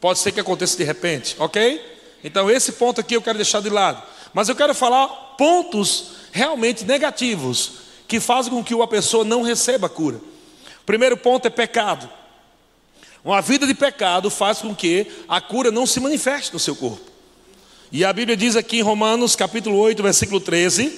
[0.00, 1.82] Pode ser que aconteça de repente, ok?
[2.22, 4.00] Então esse ponto aqui eu quero deixar de lado.
[4.32, 9.88] Mas eu quero falar pontos realmente negativos que fazem com que uma pessoa não receba
[9.88, 10.20] a cura.
[10.86, 12.08] Primeiro ponto é pecado.
[13.24, 17.17] Uma vida de pecado faz com que a cura não se manifeste no seu corpo.
[17.90, 20.92] E a Bíblia diz aqui em Romanos capítulo 8, versículo 13: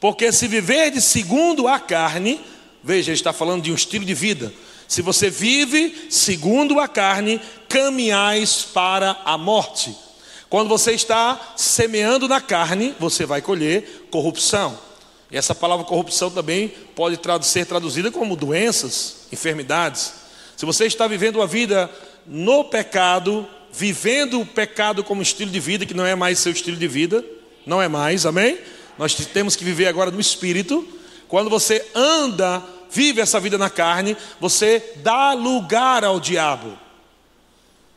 [0.00, 2.40] Porque se viver de segundo a carne,
[2.82, 4.50] veja, ele está falando de um estilo de vida.
[4.88, 9.94] Se você vive segundo a carne, caminhais para a morte.
[10.48, 14.78] Quando você está semeando na carne, você vai colher corrupção.
[15.30, 20.14] E essa palavra corrupção também pode ser traduzida como doenças, enfermidades.
[20.56, 21.90] Se você está vivendo uma vida
[22.26, 26.76] no pecado, vivendo o pecado como estilo de vida, que não é mais seu estilo
[26.76, 27.24] de vida,
[27.66, 28.58] não é mais, amém?
[28.98, 30.86] Nós temos que viver agora no espírito.
[31.26, 36.78] Quando você anda, vive essa vida na carne, você dá lugar ao diabo.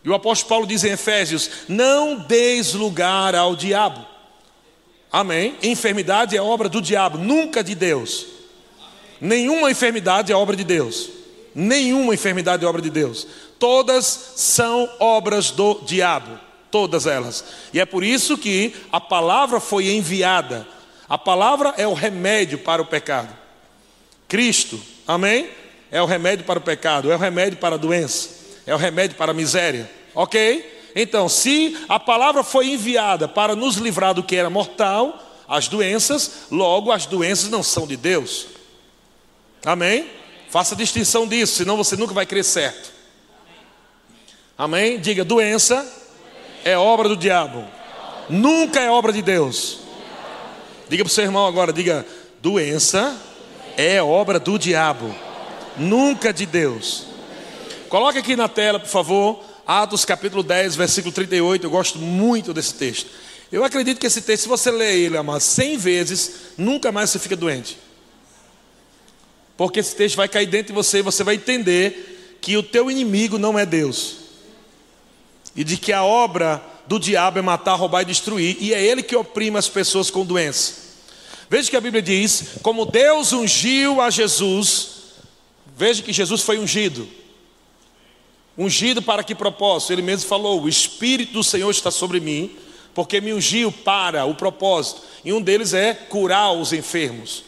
[0.03, 4.05] E o apóstolo Paulo diz em Efésios: Não deis lugar ao diabo.
[5.11, 5.55] Amém?
[5.61, 8.25] Enfermidade é obra do diabo, nunca de Deus.
[9.21, 11.09] Nenhuma enfermidade é obra de Deus.
[11.53, 13.27] Nenhuma enfermidade é obra de Deus.
[13.59, 16.39] Todas são obras do diabo.
[16.69, 17.43] Todas elas.
[17.73, 20.67] E é por isso que a palavra foi enviada.
[21.07, 23.33] A palavra é o remédio para o pecado.
[24.27, 25.49] Cristo, amém?
[25.89, 28.29] É o remédio para o pecado, é o remédio para a doença,
[28.65, 29.89] é o remédio para a miséria.
[30.13, 30.91] Ok?
[30.93, 36.47] Então, se a palavra foi enviada para nos livrar do que era mortal, as doenças,
[36.51, 38.47] logo as doenças não são de Deus.
[39.63, 40.09] Amém?
[40.49, 42.96] Faça distinção disso, senão você nunca vai crer certo.
[44.57, 44.99] Amém?
[44.99, 45.85] Diga: doença
[46.63, 47.65] é obra do diabo,
[48.29, 49.79] nunca é obra de Deus.
[50.89, 52.05] Diga para o seu irmão agora: diga,
[52.41, 53.15] doença
[53.75, 55.13] é obra do diabo,
[55.77, 57.05] nunca de Deus.
[57.89, 62.73] Coloque aqui na tela, por favor, Atos capítulo 10, versículo 38, eu gosto muito desse
[62.73, 63.09] texto.
[63.51, 67.19] Eu acredito que esse texto, se você ler ele, amado, 100 vezes, nunca mais você
[67.19, 67.77] fica doente.
[69.55, 72.91] Porque esse texto vai cair dentro de você e você vai entender que o teu
[72.91, 74.26] inimigo não é Deus.
[75.57, 78.57] E de que a obra do diabo é matar, roubar e destruir.
[78.59, 80.87] E é ele que oprime as pessoas com doença.
[81.49, 84.89] Veja que a Bíblia diz: como Deus ungiu a Jesus,
[85.75, 87.07] veja que Jesus foi ungido.
[88.57, 89.93] Ungido para que propósito?
[89.93, 92.55] Ele mesmo falou: O Espírito do Senhor está sobre mim,
[92.93, 95.01] porque me ungiu para o propósito.
[95.23, 97.43] E um deles é curar os enfermos.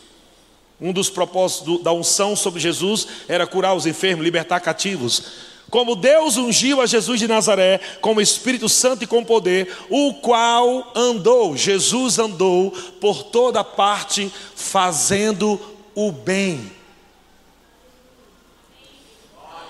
[0.80, 5.49] Um dos propósitos da unção sobre Jesus era curar os enfermos, libertar cativos.
[5.70, 10.16] Como Deus ungiu a Jesus de Nazaré com o Espírito Santo e com poder, o
[10.16, 15.60] qual andou, Jesus andou por toda parte fazendo
[15.96, 16.80] o bem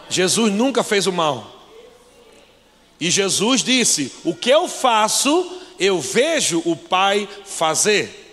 [0.09, 1.55] Jesus nunca fez o mal.
[2.99, 8.25] E Jesus disse: O que eu faço, eu vejo o Pai fazer.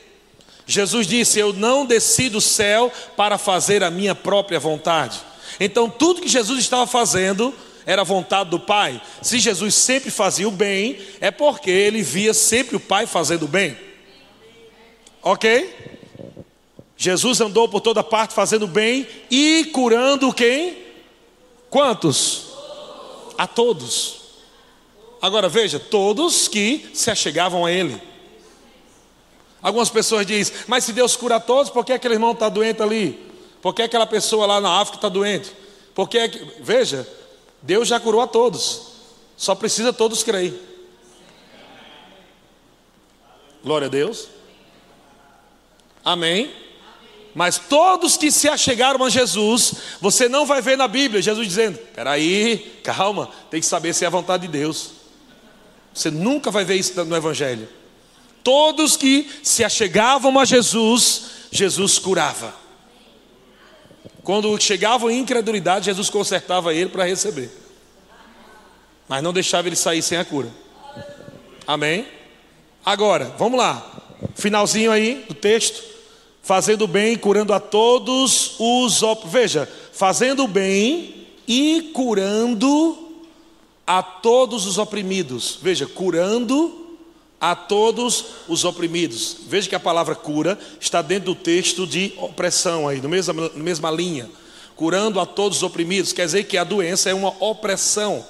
[0.67, 5.21] Jesus disse: Eu não desci do céu para fazer a minha própria vontade.
[5.59, 7.55] Então, tudo que Jesus estava fazendo
[7.87, 9.01] era vontade do Pai.
[9.23, 13.49] Se Jesus sempre fazia o bem, é porque ele via sempre o Pai fazendo o
[13.49, 13.77] bem.
[15.23, 15.73] Ok?
[16.97, 20.79] Jesus andou por toda parte fazendo bem e curando quem?
[21.69, 22.47] Quantos?
[23.37, 24.17] A todos.
[25.21, 28.01] Agora veja, todos que se achegavam a Ele.
[29.61, 33.19] Algumas pessoas dizem, mas se Deus cura todos, por que aquele irmão está doente ali?
[33.67, 35.53] Por que aquela pessoa lá na África está doente?
[35.93, 37.05] Porque, veja,
[37.61, 38.93] Deus já curou a todos,
[39.37, 40.55] só precisa todos crer.
[43.65, 44.29] Glória a Deus.
[46.05, 46.55] Amém.
[47.35, 51.77] Mas todos que se achegaram a Jesus, você não vai ver na Bíblia Jesus dizendo:
[51.93, 54.91] peraí, calma, tem que saber se é a vontade de Deus.
[55.93, 57.69] Você nunca vai ver isso no Evangelho.
[58.45, 62.66] Todos que se achegavam a Jesus, Jesus curava.
[64.27, 67.49] Quando chegavam em incredulidade, Jesus consertava ele para receber.
[69.09, 70.49] Mas não deixava ele sair sem a cura.
[71.65, 72.09] Amém?
[72.85, 73.89] Agora, vamos lá.
[74.35, 75.81] Finalzinho aí do texto.
[76.43, 79.01] Fazendo bem e curando a todos os.
[79.27, 82.99] Veja, fazendo bem e curando
[83.87, 85.61] a todos os oprimidos.
[85.63, 86.86] Veja, curando
[87.41, 89.37] a todos os oprimidos.
[89.47, 93.91] Veja que a palavra cura está dentro do texto de opressão aí, na mesma, mesma
[93.91, 94.29] linha.
[94.75, 98.25] Curando a todos os oprimidos, quer dizer que a doença é uma opressão.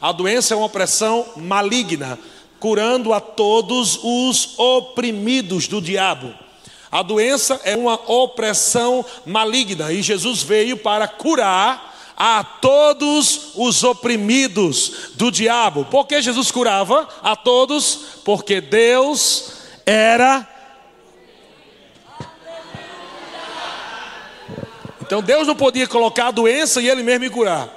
[0.00, 2.18] A doença é uma opressão maligna,
[2.60, 6.32] curando a todos os oprimidos do diabo.
[6.90, 15.10] A doença é uma opressão maligna e Jesus veio para curar a todos os oprimidos
[15.14, 15.84] do diabo.
[15.86, 18.20] Por que Jesus curava a todos?
[18.24, 19.52] Porque Deus
[19.84, 20.48] era.
[25.02, 27.68] Então Deus não podia colocar a doença e Ele mesmo me curar.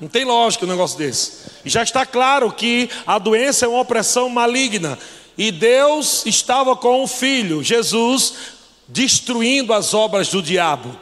[0.00, 1.50] Não tem lógica um negócio desse.
[1.64, 4.98] E já está claro que a doença é uma opressão maligna.
[5.36, 8.34] E Deus estava com o Filho, Jesus,
[8.88, 10.98] destruindo as obras do diabo.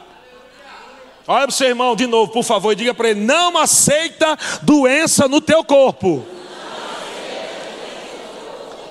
[1.31, 4.35] Olha para o seu irmão de novo, por favor, e diga para ele: não aceita
[4.63, 6.25] doença no teu corpo.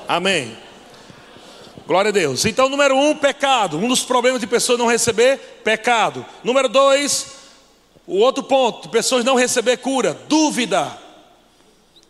[0.07, 0.57] Amém.
[1.85, 2.45] Glória a Deus.
[2.45, 3.77] Então, número um, pecado.
[3.77, 6.25] Um dos problemas de pessoas não receber, pecado.
[6.45, 7.27] Número dois,
[8.07, 10.97] o outro ponto, pessoas não receber cura, dúvida.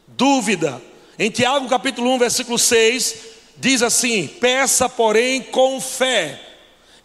[0.09, 0.83] Dúvida.
[1.19, 3.17] Em Tiago capítulo 1, versículo 6,
[3.57, 6.39] diz assim: Peça, porém, com fé,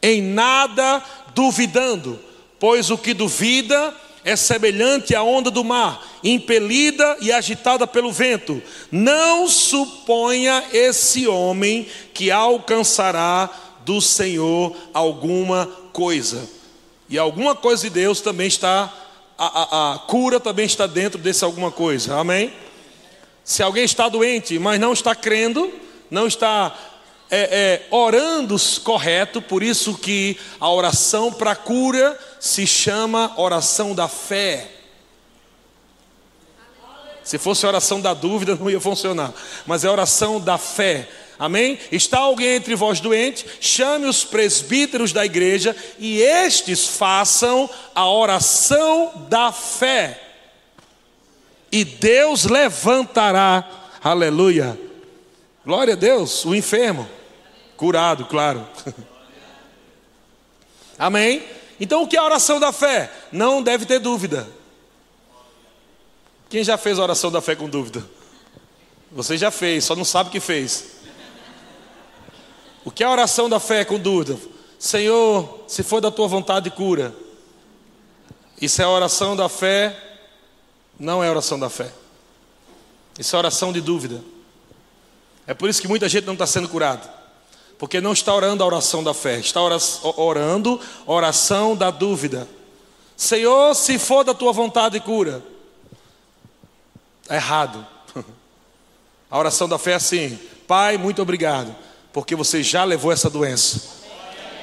[0.02, 1.02] em nada
[1.34, 2.20] duvidando
[2.64, 8.64] pois o que duvida é semelhante à onda do mar, impelida e agitada pelo vento.
[8.90, 13.50] Não suponha esse homem que alcançará
[13.84, 16.50] do Senhor alguma coisa.
[17.10, 18.94] E alguma coisa de Deus também está,
[19.38, 22.16] a, a, a cura também está dentro desse alguma coisa.
[22.18, 22.54] Amém?
[23.44, 25.70] Se alguém está doente, mas não está crendo,
[26.10, 26.74] não está
[27.30, 34.10] é, é, orando correto, por isso que a oração para cura se chama oração da
[34.10, 34.70] fé.
[37.24, 39.34] Se fosse oração da dúvida, não ia funcionar,
[39.66, 41.08] mas é oração da fé.
[41.40, 41.80] Amém?
[41.90, 43.46] Está alguém entre vós doente?
[43.62, 50.22] Chame os presbíteros da igreja e estes façam a oração da fé.
[51.72, 53.70] E Deus levantará,
[54.04, 54.78] aleluia.
[55.66, 57.08] Glória a Deus, o enfermo.
[57.78, 58.68] Curado, claro.
[61.00, 61.63] Amém?
[61.80, 63.12] Então o que é a oração da fé?
[63.32, 64.48] Não deve ter dúvida.
[66.50, 68.06] Quem já fez a oração da fé com dúvida?
[69.12, 70.94] Você já fez, só não sabe que fez.
[72.86, 74.38] O que é a oração da fé com dúvida?
[74.78, 77.16] Senhor, se for da tua vontade, cura.
[78.62, 79.98] Isso é a oração da fé,
[81.00, 81.92] não é oração da fé.
[83.18, 84.24] Isso é oração de dúvida.
[85.46, 87.23] É por isso que muita gente não está sendo curada.
[87.84, 89.60] Porque não está orando a oração da fé, está
[90.16, 92.48] orando a oração da dúvida.
[93.18, 95.44] Senhor, se for da tua vontade, cura.
[97.24, 97.86] Está errado.
[99.30, 101.76] A oração da fé é assim: Pai, muito obrigado,
[102.14, 103.82] porque você já levou essa doença.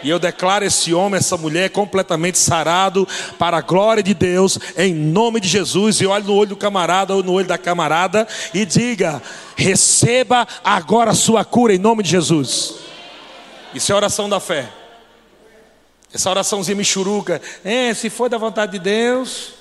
[0.02, 3.06] E eu declaro esse homem, essa mulher completamente sarado
[3.38, 6.00] para a glória de Deus, em nome de Jesus.
[6.00, 9.22] E olhe no olho do camarada ou no olho da camarada e diga:
[9.54, 12.88] receba agora a sua cura em nome de Jesus.
[13.74, 14.68] Isso é oração da fé.
[16.12, 17.40] Essa oraçãozinha michuruca.
[17.64, 19.52] É, se for da vontade de Deus,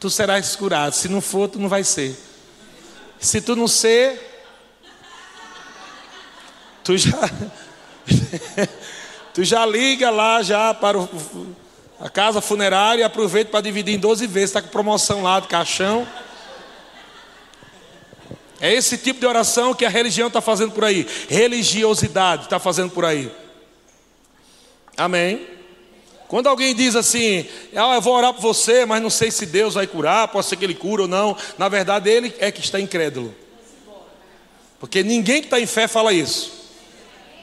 [0.00, 0.94] tu serás curado.
[0.94, 2.16] Se não for, tu não vai ser.
[3.20, 4.46] Se tu não ser,
[6.82, 7.18] tu já.
[9.34, 11.08] tu já liga lá já para o,
[12.00, 14.50] a casa funerária e aproveita para dividir em 12 vezes.
[14.50, 16.08] Está com promoção lá de caixão.
[18.60, 21.06] É esse tipo de oração que a religião está fazendo por aí.
[21.28, 23.30] Religiosidade está fazendo por aí.
[24.98, 25.46] Amém.
[26.26, 29.74] Quando alguém diz assim, ah, eu vou orar por você, mas não sei se Deus
[29.74, 31.34] vai curar, pode ser que ele cura ou não.
[31.56, 33.34] Na verdade, ele é que está incrédulo.
[34.78, 36.52] Porque ninguém que está em fé fala isso.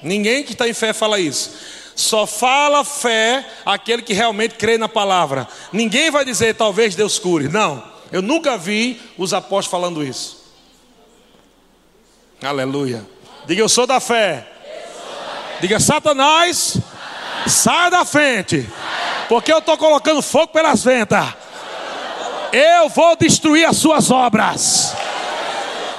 [0.04, 1.52] Ninguém que está em fé fala isso.
[1.96, 5.48] Só fala fé aquele que realmente crê na palavra.
[5.72, 7.48] Ninguém vai dizer talvez Deus cure.
[7.48, 10.46] Não, eu nunca vi os apóstolos falando isso.
[12.44, 13.04] Aleluia.
[13.48, 14.48] Diga eu sou da fé.
[15.62, 16.78] Diga Satanás,
[17.48, 18.70] sai da frente.
[19.28, 21.26] Porque eu estou colocando fogo pelas ventas.
[22.52, 24.96] Eu vou destruir as suas obras.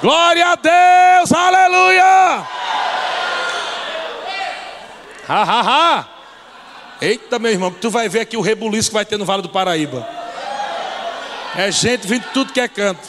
[0.01, 2.47] Glória a Deus, aleluia.
[5.27, 6.07] Ha, ha, ha.
[7.01, 9.49] Eita, meu irmão, tu vai ver aqui o rebuliço que vai ter no Vale do
[9.49, 10.07] Paraíba.
[11.55, 13.07] É gente vindo de tudo que é canto.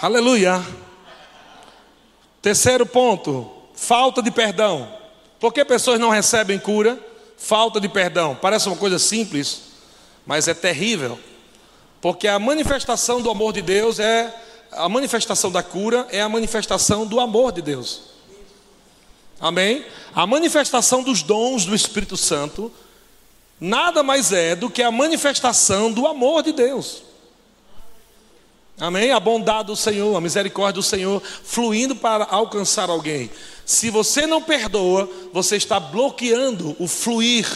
[0.00, 0.62] Aleluia.
[2.40, 5.01] Terceiro ponto, falta de perdão.
[5.42, 6.96] Por que pessoas não recebem cura?
[7.36, 8.38] Falta de perdão.
[8.40, 9.62] Parece uma coisa simples,
[10.24, 11.18] mas é terrível.
[12.00, 14.32] Porque a manifestação do amor de Deus é
[14.70, 18.02] a manifestação da cura é a manifestação do amor de Deus.
[19.40, 19.84] Amém?
[20.14, 22.70] A manifestação dos dons do Espírito Santo
[23.60, 27.02] nada mais é do que a manifestação do amor de Deus.
[28.78, 29.12] Amém?
[29.12, 33.30] A bondade do Senhor, a misericórdia do Senhor fluindo para alcançar alguém.
[33.64, 37.46] Se você não perdoa, você está bloqueando o fluir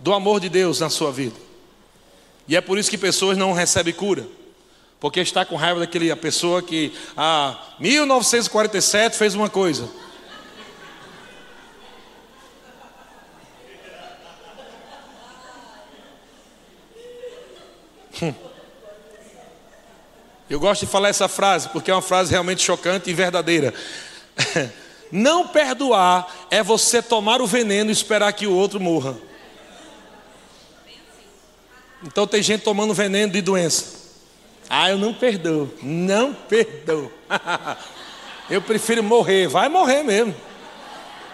[0.00, 1.36] do amor de Deus na sua vida.
[2.48, 4.26] E é por isso que pessoas não recebem cura.
[4.98, 9.88] Porque está com raiva daquele a pessoa que a 1947 fez uma coisa.
[18.22, 18.45] Hum.
[20.48, 23.74] Eu gosto de falar essa frase porque é uma frase realmente chocante e verdadeira.
[25.10, 29.16] Não perdoar é você tomar o veneno e esperar que o outro morra.
[32.02, 33.96] Então tem gente tomando veneno de doença.
[34.68, 37.10] Ah, eu não perdoo, não perdoo.
[38.50, 40.34] eu prefiro morrer, vai morrer mesmo.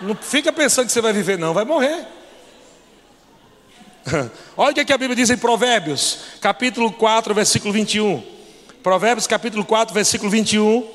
[0.03, 2.07] Não fica pensando que você vai viver, não, vai morrer.
[4.57, 8.32] Olha o que, é que a Bíblia diz em Provérbios, capítulo 4, versículo 21.
[8.83, 10.87] Provérbios capítulo 4, versículo 21.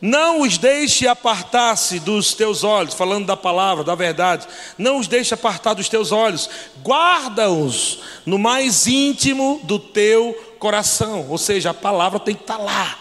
[0.00, 4.46] Não os deixe apartar-se dos teus olhos, falando da palavra, da verdade.
[4.78, 6.48] Não os deixe apartar dos teus olhos.
[6.82, 11.26] Guarda-os no mais íntimo do teu coração.
[11.28, 12.98] Ou seja, a palavra tem que estar lá.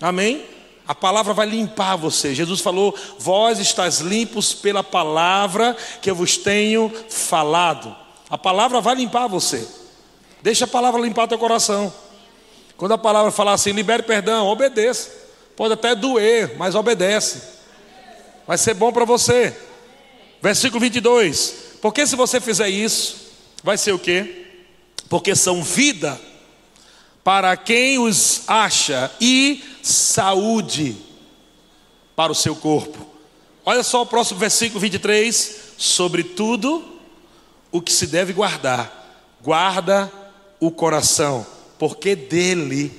[0.00, 0.44] Amém?
[0.86, 2.34] A palavra vai limpar você.
[2.34, 7.94] Jesus falou: Vós estáis limpos pela palavra que eu vos tenho falado.
[8.28, 9.66] A palavra vai limpar você.
[10.42, 11.92] Deixa a palavra limpar teu coração.
[12.80, 15.10] Quando a palavra falar assim, libere perdão, obedeça.
[15.54, 17.42] Pode até doer, mas obedece.
[18.46, 19.54] Vai ser bom para você.
[20.40, 21.56] Versículo 22.
[21.82, 24.46] Porque se você fizer isso, vai ser o quê?
[25.10, 26.18] Porque são vida
[27.22, 30.96] para quem os acha e saúde
[32.16, 33.06] para o seu corpo.
[33.62, 35.74] Olha só o próximo versículo 23.
[35.76, 36.82] Sobre tudo
[37.70, 40.10] o que se deve guardar, guarda
[40.58, 42.92] o coração porque dele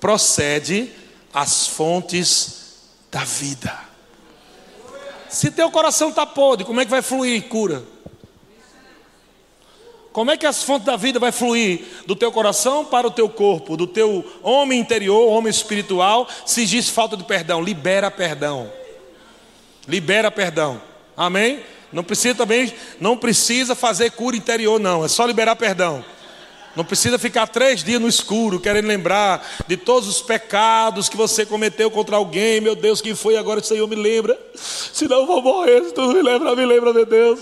[0.00, 0.90] procede
[1.34, 2.78] as fontes
[3.10, 3.78] da vida.
[5.28, 7.84] Se teu coração está podre, como é que vai fluir cura?
[10.14, 13.28] Como é que as fontes da vida vai fluir do teu coração para o teu
[13.28, 17.62] corpo, do teu homem interior, homem espiritual, se diz falta de perdão?
[17.62, 18.72] Libera perdão.
[19.86, 20.80] Libera perdão.
[21.14, 21.62] Amém?
[21.92, 25.04] Não precisa também, não precisa fazer cura interior, não.
[25.04, 26.02] É só liberar perdão.
[26.74, 31.44] Não precisa ficar três dias no escuro, querendo lembrar de todos os pecados que você
[31.44, 32.62] cometeu contra alguém.
[32.62, 33.62] Meu Deus, quem foi agora?
[33.62, 34.38] Senhor me lembra.
[34.54, 35.84] Senão eu vou morrer.
[35.84, 37.40] Se tu me lembra, me lembra, meu Deus.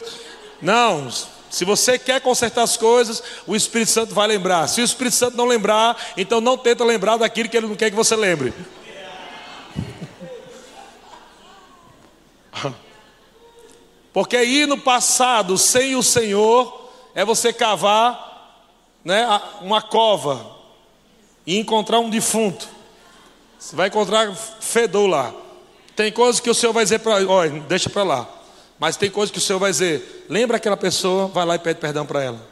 [0.61, 1.09] Não,
[1.49, 4.67] se você quer consertar as coisas, o Espírito Santo vai lembrar.
[4.69, 7.91] Se o Espírito Santo não lembrar, então não tenta lembrar daquilo que ele não quer
[7.91, 8.53] que você lembre.
[14.13, 18.30] Porque ir no passado sem o Senhor é você cavar
[19.05, 19.27] né,
[19.61, 20.57] uma cova
[21.47, 22.69] e encontrar um defunto,
[23.59, 25.35] você vai encontrar fedor lá.
[25.97, 28.29] Tem coisas que o Senhor vai dizer para, olha, deixa para lá.
[28.79, 31.79] Mas tem coisas que o Senhor vai dizer, lembra aquela pessoa, vai lá e pede
[31.79, 32.51] perdão para ela.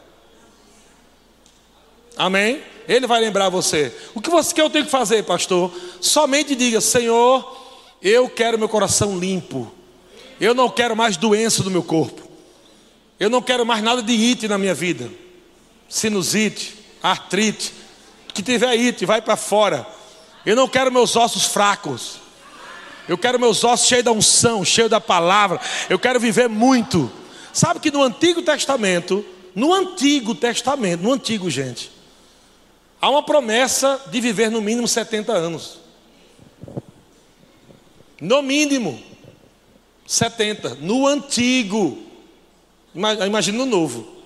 [2.17, 2.63] Amém?
[2.87, 3.95] Ele vai lembrar você.
[4.15, 5.73] O que você que eu tenho que fazer, pastor?
[6.01, 7.57] Somente diga, Senhor,
[8.03, 9.73] eu quero meu coração limpo.
[10.41, 12.29] Eu não quero mais doença do meu corpo.
[13.19, 15.11] Eu não quero mais nada de it na minha vida
[15.89, 17.73] sinusite, artrite,
[18.35, 19.87] que tiver it, vai para fora.
[20.45, 22.17] Eu não quero meus ossos fracos.
[23.09, 25.61] Eu quero meus ossos cheios da unção, cheios da palavra.
[25.89, 27.11] Eu quero viver muito.
[27.53, 29.25] Sabe que no Antigo Testamento,
[29.55, 31.91] no Antigo Testamento, no Antigo, gente,
[33.01, 35.79] há uma promessa de viver no mínimo 70 anos.
[38.21, 39.01] No mínimo.
[40.07, 40.77] 70.
[40.81, 41.99] No antigo.
[42.95, 44.18] Imagina no novo.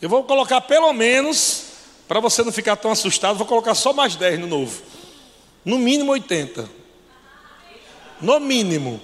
[0.00, 1.64] Eu vou colocar pelo menos,
[2.08, 4.82] para você não ficar tão assustado, vou colocar só mais 10 no novo.
[5.64, 6.68] No mínimo 80.
[8.20, 9.00] No mínimo.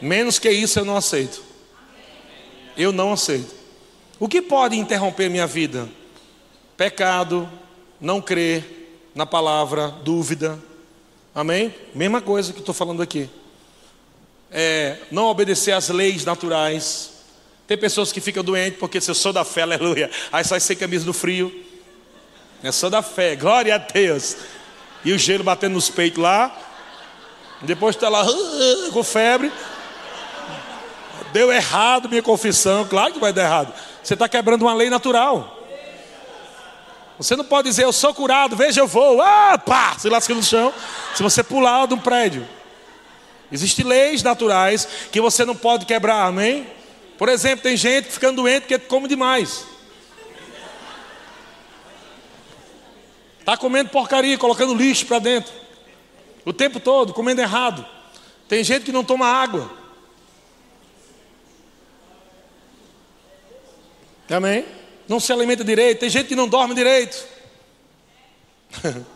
[0.00, 1.42] Menos que isso eu não aceito.
[2.76, 3.54] Eu não aceito.
[4.18, 5.88] O que pode interromper minha vida?
[6.76, 7.50] Pecado,
[8.00, 10.62] não crer na palavra, dúvida.
[11.34, 11.74] Amém?
[11.94, 13.28] Mesma coisa que estou falando aqui.
[14.50, 17.11] É, não obedecer às leis naturais.
[17.72, 20.10] Tem pessoas que ficam doentes porque se eu sou da fé, aleluia.
[20.30, 21.50] Aí sai sem camisa no frio.
[22.62, 24.36] Eu sou da fé, glória a Deus.
[25.02, 26.54] E o gelo batendo nos peitos lá.
[27.62, 29.50] Depois está lá uh, com febre.
[31.32, 32.84] Deu errado minha confissão.
[32.84, 33.72] Claro que vai dar errado.
[34.02, 35.66] Você está quebrando uma lei natural.
[37.16, 39.22] Você não pode dizer, eu sou curado, veja, eu vou.
[39.22, 40.74] Ah, pá, se lasca no chão.
[41.14, 42.46] Se você pular de um prédio.
[43.50, 46.66] Existem leis naturais que você não pode quebrar, amém?
[47.22, 49.64] Por exemplo, tem gente ficando doente porque come demais.
[53.38, 55.52] Está comendo porcaria, colocando lixo para dentro.
[56.44, 57.86] O tempo todo, comendo errado.
[58.48, 59.70] Tem gente que não toma água.
[64.28, 64.64] Amém?
[65.06, 66.00] Não se alimenta direito.
[66.00, 67.24] Tem gente que não dorme direito.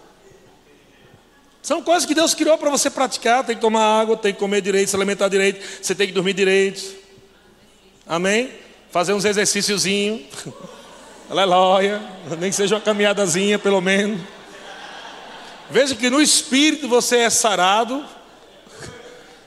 [1.60, 3.44] São coisas que Deus criou para você praticar.
[3.44, 5.60] Tem que tomar água, tem que comer direito, se alimentar direito.
[5.82, 7.04] Você tem que dormir direito.
[8.08, 8.52] Amém?
[8.92, 10.22] Fazer uns exercíciozinhos.
[11.28, 12.00] Aleluia.
[12.38, 14.20] Nem que seja uma caminhadazinha, pelo menos.
[15.68, 18.04] Veja que no espírito você é sarado.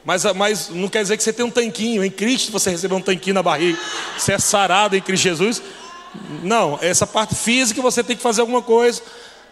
[0.04, 2.04] Mas, mas não quer dizer que você tem um tanquinho.
[2.04, 3.80] Em Cristo você recebeu um tanquinho na barriga.
[4.18, 5.62] Você é sarado em Cristo Jesus.
[6.44, 9.02] Não, essa parte física você tem que fazer alguma coisa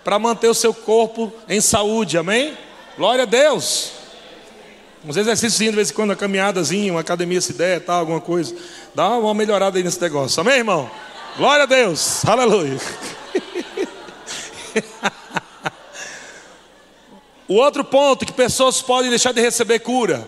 [0.03, 2.17] para manter o seu corpo em saúde.
[2.17, 2.57] Amém?
[2.97, 3.91] Glória a Deus.
[5.07, 8.53] Uns exercícios de vez em quando, uma caminhadazinha, uma academia se der, tal, alguma coisa.
[8.93, 10.41] Dá uma melhorada aí nesse negócio.
[10.41, 10.91] Amém, irmão?
[11.37, 12.25] Glória a Deus.
[12.25, 12.75] Aleluia.
[17.47, 20.27] o outro ponto que pessoas podem deixar de receber cura,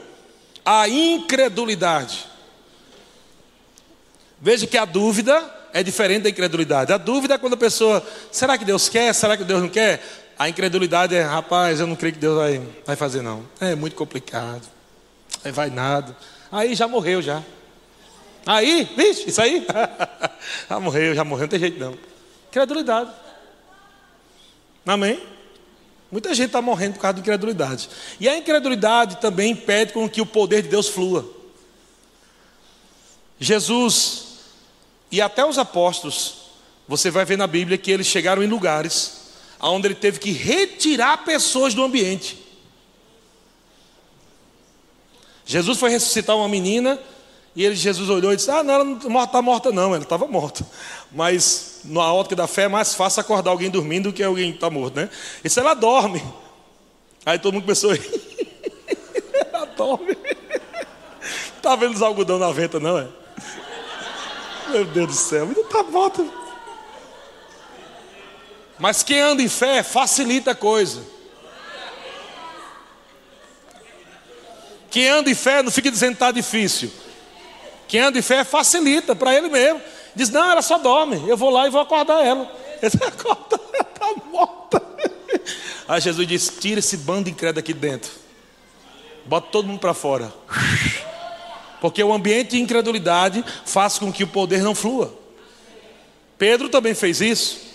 [0.63, 2.25] a incredulidade.
[4.39, 6.93] Veja que a dúvida é diferente da incredulidade.
[6.93, 8.01] A dúvida é quando a pessoa,
[8.32, 9.13] será que Deus quer?
[9.13, 10.01] Será que Deus não quer?
[10.39, 13.45] A incredulidade é, rapaz, eu não creio que Deus vai, vai fazer não.
[13.59, 14.65] É muito complicado.
[15.43, 16.15] Aí vai nada.
[16.49, 17.43] Aí já morreu já.
[18.45, 19.67] Aí, vixe, isso aí.
[20.69, 21.93] já morreu, já morreu, não tem jeito não.
[22.47, 23.11] Incredulidade.
[24.87, 25.21] Amém?
[26.09, 27.89] Muita gente está morrendo por causa de incredulidade.
[28.17, 31.29] E a incredulidade também impede com que o poder de Deus flua.
[33.37, 34.37] Jesus
[35.11, 36.51] e até os apóstolos,
[36.87, 39.19] você vai ver na Bíblia que eles chegaram em lugares
[39.62, 42.38] onde ele teve que retirar pessoas do ambiente.
[45.45, 46.99] Jesus foi ressuscitar uma menina
[47.55, 50.28] e ele, Jesus olhou e disse: Ah, não, ela não está morta, não, ela estava
[50.28, 50.66] morta.
[51.12, 54.70] Mas na ótica da fé é mais fácil acordar alguém dormindo do que alguém está
[54.70, 55.10] morto, né?
[55.43, 56.24] E se ela dorme?
[57.26, 58.47] Aí todo mundo começou a rir.
[59.51, 60.18] ela dorme.
[61.57, 63.07] Está vendo os algodão na venta, não é?
[64.70, 66.26] Meu Deus do céu, não está morta.
[68.80, 71.01] Mas quem anda em fé facilita a coisa.
[74.89, 76.91] Quem anda em fé não fica dizendo que está difícil.
[77.88, 79.82] Quem anda em fé facilita para ele mesmo.
[80.15, 81.21] Diz, não, ela só dorme.
[81.27, 82.49] Eu vou lá e vou acordar ela.
[82.82, 84.82] Ele acorda, ela está morta.
[85.86, 88.09] Aí Jesus diz: tira esse bando incrédulo aqui dentro.
[89.25, 90.34] Bota todo mundo para fora.
[91.82, 95.13] Porque o ambiente de incredulidade faz com que o poder não flua.
[96.38, 97.68] Pedro também fez isso.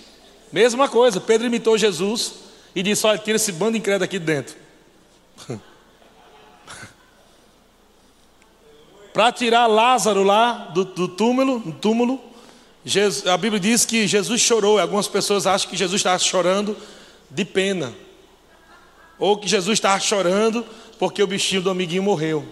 [0.55, 2.35] Mesma coisa, Pedro imitou Jesus
[2.77, 4.55] e disse: Olha, tira esse bando incrédulo aqui dentro.
[9.13, 12.23] Para tirar Lázaro lá do, do túmulo, do túmulo
[12.85, 14.79] Jesus, a Bíblia diz que Jesus chorou.
[14.79, 16.77] Algumas pessoas acham que Jesus estava chorando
[17.29, 17.93] de pena,
[19.19, 20.65] ou que Jesus estava chorando
[21.01, 22.47] porque o bichinho do amiguinho morreu.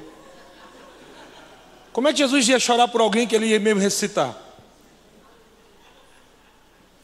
[1.92, 4.36] Como é que Jesus ia chorar por alguém que ele ia mesmo ressuscitar?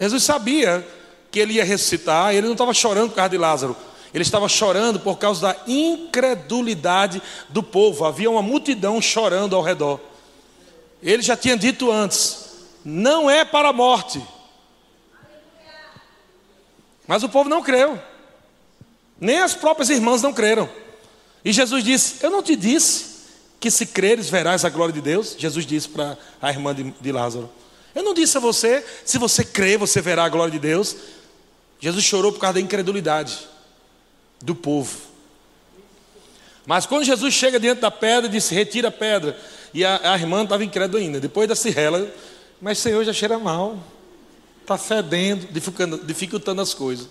[0.00, 0.86] Jesus sabia
[1.30, 3.76] que ele ia ressuscitar, ele não estava chorando por causa de Lázaro,
[4.14, 8.04] ele estava chorando por causa da incredulidade do povo.
[8.04, 10.00] Havia uma multidão chorando ao redor.
[11.02, 12.48] Ele já tinha dito antes:
[12.84, 14.22] não é para a morte.
[17.06, 18.00] Mas o povo não creu.
[19.20, 20.68] Nem as próprias irmãs não creram.
[21.44, 23.18] E Jesus disse: Eu não te disse
[23.60, 25.34] que se creres verás a glória de Deus?
[25.36, 27.50] Jesus disse para a irmã de, de Lázaro.
[27.98, 30.94] Eu não disse a você, se você crer, você verá a glória de Deus.
[31.80, 33.36] Jesus chorou por causa da incredulidade
[34.40, 34.96] do povo.
[36.64, 39.36] Mas quando Jesus chega diante da pedra, disse: Retira a pedra.
[39.74, 41.18] E a, a irmã estava incrédula ainda.
[41.18, 42.08] Depois da cirrela,
[42.60, 43.76] mas Senhor já cheira mal.
[44.62, 47.08] Está fedendo, dificultando, dificultando as coisas.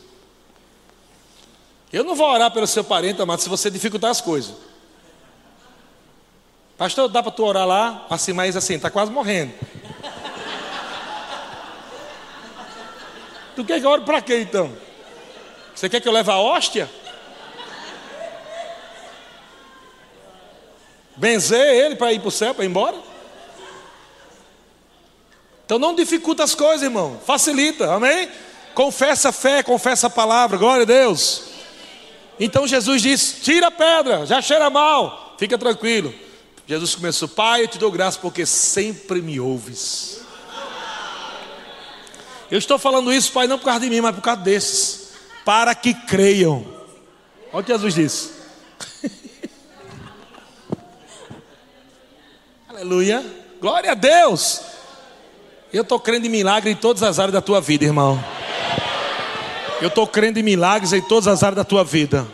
[1.92, 4.56] Eu não vou orar pelo seu parente, amado, se você dificultar as coisas.
[6.78, 8.06] Pastor, dá para tu orar lá?
[8.10, 9.52] Assim, mas assim, está quase morrendo.
[13.58, 14.72] Tu quer que eu ore para quê então?
[15.74, 16.88] Você quer que eu leve a hóstia?
[21.16, 22.96] Benzer ele para ir para o céu, para ir embora?
[25.66, 27.20] Então não dificulta as coisas, irmão.
[27.26, 28.30] Facilita, amém?
[28.76, 31.46] Confessa a fé, confessa a palavra, glória a Deus.
[32.40, 36.14] Então Jesus disse: tira a pedra, já cheira mal, fica tranquilo.
[36.68, 40.27] Jesus começou: Pai, eu te dou graça porque sempre me ouves.
[42.50, 45.76] Eu estou falando isso, Pai, não por causa de mim, mas por causa desses, para
[45.76, 46.66] que creiam.
[47.52, 48.32] Olha o que Jesus disse.
[52.70, 53.26] Aleluia.
[53.60, 54.62] Glória a Deus.
[55.74, 58.24] Eu estou crendo em milagre em todas as áreas da tua vida, irmão.
[59.82, 62.26] Eu estou crendo em milagres em todas as áreas da tua vida.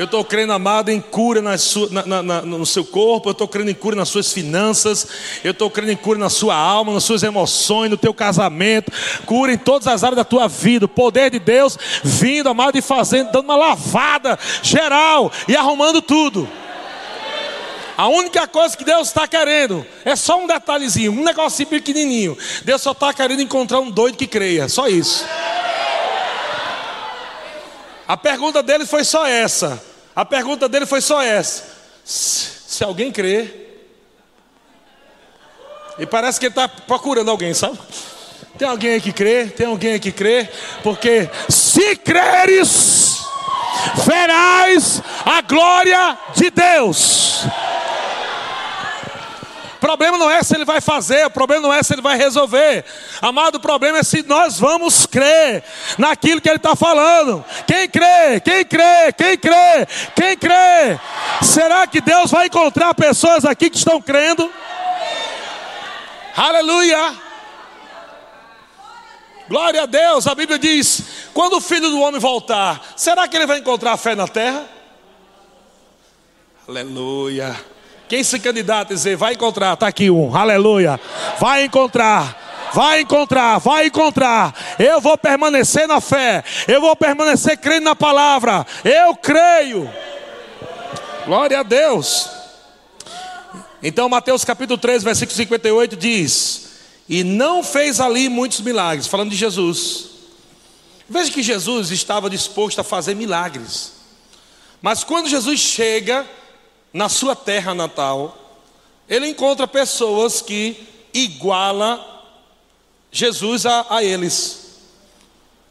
[0.00, 3.28] Eu estou crendo, amado, em cura na sua, na, na, no seu corpo.
[3.28, 5.06] Eu estou crendo em cura nas suas finanças.
[5.44, 8.90] Eu estou crendo em cura na sua alma, nas suas emoções, no teu casamento.
[9.26, 10.86] Cura em todas as áreas da tua vida.
[10.86, 16.48] O poder de Deus vindo, amado, e fazendo, dando uma lavada geral e arrumando tudo.
[17.94, 22.38] A única coisa que Deus está querendo é só um detalhezinho, um negocinho pequenininho.
[22.64, 25.26] Deus só está querendo encontrar um doido que creia, só isso.
[28.08, 29.89] A pergunta dele foi só essa.
[30.14, 31.64] A pergunta dele foi só essa:
[32.04, 33.68] se alguém crê.
[35.98, 37.78] E parece que ele está procurando alguém, sabe?
[38.56, 39.46] Tem alguém aí que crê?
[39.46, 40.48] Tem alguém aí que crê?
[40.82, 43.18] Porque se creres,
[44.04, 47.44] verás a glória de Deus
[49.80, 52.84] problema não é se ele vai fazer, o problema não é se ele vai resolver.
[53.20, 55.64] Amado, o problema é se nós vamos crer
[55.98, 57.44] naquilo que ele está falando.
[57.66, 58.40] Quem crê?
[58.44, 59.12] Quem crê?
[59.16, 59.86] Quem crê?
[60.14, 61.00] Quem crê?
[61.42, 64.52] Será que Deus vai encontrar pessoas aqui que estão crendo?
[66.36, 67.14] Aleluia!
[69.48, 71.02] Glória a Deus, a Bíblia diz:
[71.34, 74.64] quando o filho do homem voltar, será que ele vai encontrar fé na terra?
[76.68, 77.79] Aleluia.
[78.10, 80.98] Quem se candidata dizer, vai encontrar, está aqui um, aleluia.
[81.38, 84.52] Vai encontrar, vai encontrar, vai encontrar.
[84.80, 88.66] Eu vou permanecer na fé, eu vou permanecer crendo na palavra.
[88.84, 89.88] Eu creio.
[91.24, 92.28] Glória a Deus.
[93.80, 96.70] Então, Mateus capítulo 3, versículo 58 diz:
[97.08, 100.06] E não fez ali muitos milagres, falando de Jesus.
[101.08, 103.92] Veja que Jesus estava disposto a fazer milagres.
[104.82, 106.26] Mas quando Jesus chega
[106.92, 108.36] na sua terra natal,
[109.08, 112.06] ele encontra pessoas que iguala
[113.10, 114.78] Jesus a, a eles.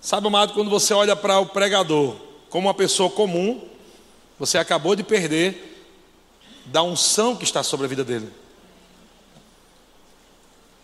[0.01, 2.15] Sabe, amado, quando você olha para o pregador
[2.49, 3.61] como uma pessoa comum,
[4.37, 5.65] você acabou de perder
[6.65, 8.29] da unção que está sobre a vida dele.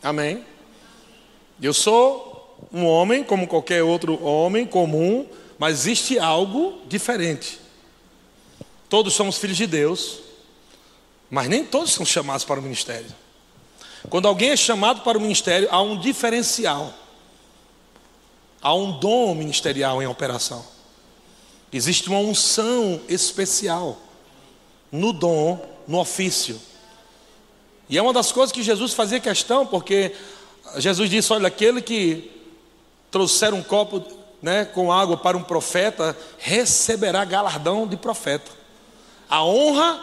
[0.04, 0.46] Amém?
[1.62, 5.28] Eu sou um homem como qualquer outro homem comum,
[5.58, 7.60] mas existe algo diferente.
[8.90, 10.20] Todos somos filhos de Deus,
[11.30, 13.14] mas nem todos são chamados para o ministério.
[14.10, 16.94] Quando alguém é chamado para o ministério, há um diferencial.
[18.62, 20.66] Há um dom ministerial em operação.
[21.72, 23.98] Existe uma unção especial
[24.92, 26.60] no dom, no ofício.
[27.90, 30.16] E é uma das coisas que Jesus fazia questão, porque
[30.78, 32.32] Jesus disse: Olha, aquele que
[33.12, 34.04] trouxer um copo
[34.42, 38.52] né, com água para um profeta, receberá galardão de profeta.
[39.36, 40.02] A honra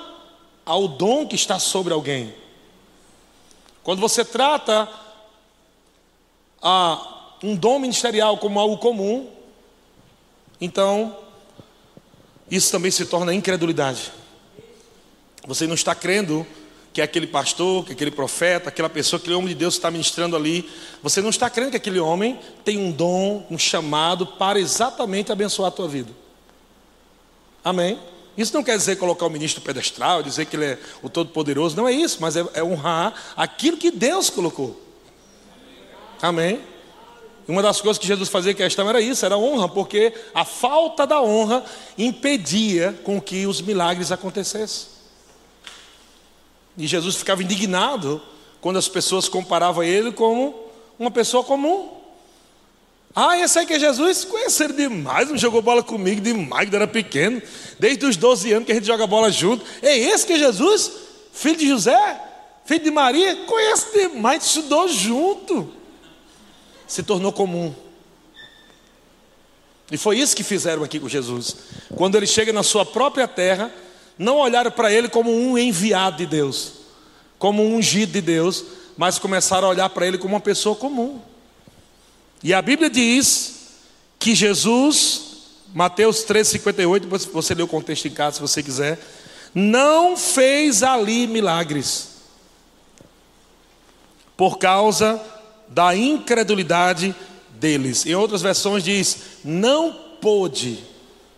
[0.62, 2.34] ao dom que está sobre alguém.
[3.82, 4.86] Quando você trata
[6.60, 9.30] a um dom ministerial como algo comum,
[10.60, 11.16] então
[12.50, 14.12] isso também se torna incredulidade.
[15.46, 16.46] Você não está crendo
[16.92, 20.70] que aquele pastor, que aquele profeta, aquela pessoa, aquele homem de Deus está ministrando ali,
[21.02, 25.68] você não está crendo que aquele homem tem um dom, um chamado para exatamente abençoar
[25.68, 26.12] a tua vida.
[27.64, 27.98] Amém?
[28.36, 31.86] Isso não quer dizer colocar o ministro pedestral, dizer que ele é o Todo-Poderoso, não
[31.86, 34.80] é isso, mas é, é honrar aquilo que Deus colocou.
[36.20, 36.60] Amém?
[37.46, 41.20] Uma das coisas que Jesus fazia questão era isso, era honra, porque a falta da
[41.20, 41.64] honra
[41.98, 44.92] impedia com que os milagres acontecessem.
[46.78, 48.22] E Jesus ficava indignado
[48.60, 50.54] quando as pessoas comparavam ele como
[50.98, 52.01] uma pessoa comum.
[53.14, 54.24] Ah, esse aí que é Jesus?
[54.24, 57.42] Conheceram demais, não jogou bola comigo demais, quando era pequeno.
[57.78, 59.64] Desde os 12 anos que a gente joga bola junto.
[59.82, 60.90] É esse que é Jesus?
[61.32, 62.20] Filho de José?
[62.64, 63.36] Filho de Maria?
[63.44, 65.70] Conhece demais, estudou junto.
[66.86, 67.74] Se tornou comum.
[69.90, 71.56] E foi isso que fizeram aqui com Jesus.
[71.94, 73.70] Quando ele chega na sua própria terra,
[74.16, 76.72] não olharam para ele como um enviado de Deus,
[77.38, 78.64] como um ungido de Deus,
[78.96, 81.20] mas começaram a olhar para ele como uma pessoa comum.
[82.42, 83.68] E a Bíblia diz
[84.18, 85.22] que Jesus,
[85.72, 88.98] Mateus 3,58, depois você lê o contexto em casa se você quiser,
[89.54, 92.08] não fez ali milagres,
[94.36, 95.20] por causa
[95.68, 97.14] da incredulidade
[97.50, 98.06] deles.
[98.06, 100.82] Em outras versões diz, não pôde,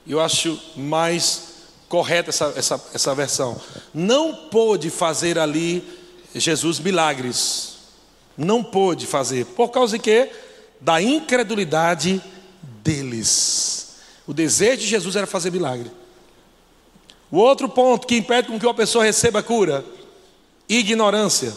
[0.07, 1.55] eu acho mais
[1.89, 3.61] correta essa, essa, essa versão,
[3.93, 5.85] não pôde fazer ali
[6.35, 7.75] Jesus milagres,
[8.37, 10.31] não pôde fazer, por causa de quê?
[10.85, 12.23] Da incredulidade
[12.83, 13.97] deles.
[14.27, 15.91] O desejo de Jesus era fazer milagre.
[17.31, 19.83] O outro ponto que impede com que uma pessoa receba cura:
[20.69, 21.55] ignorância.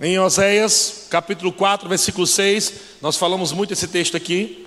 [0.00, 4.66] Em Oséias, capítulo 4, versículo 6, nós falamos muito esse texto aqui.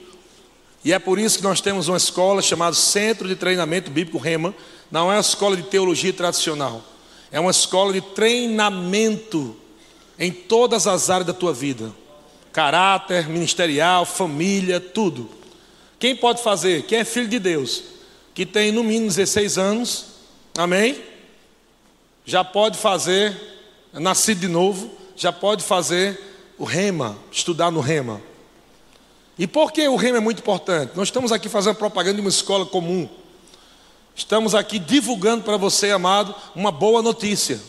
[0.84, 4.54] E é por isso que nós temos uma escola chamada Centro de Treinamento Bíblico Rema.
[4.92, 6.84] Não é uma escola de teologia tradicional.
[7.32, 9.56] É uma escola de treinamento
[10.20, 11.92] em todas as áreas da tua vida
[12.56, 15.30] caráter, ministerial, família, tudo.
[16.00, 16.84] Quem pode fazer?
[16.84, 17.84] Quem é filho de Deus,
[18.34, 20.06] que tem no mínimo 16 anos,
[20.58, 21.04] amém?
[22.26, 23.36] Já pode fazer,
[23.92, 26.18] nascido de novo, já pode fazer
[26.58, 28.22] o rema, estudar no rema.
[29.38, 30.94] E por que o rema é muito importante?
[30.96, 33.10] Nós estamos aqui fazendo propaganda de uma escola comum.
[34.16, 37.60] Estamos aqui divulgando para você, amado, uma boa notícia.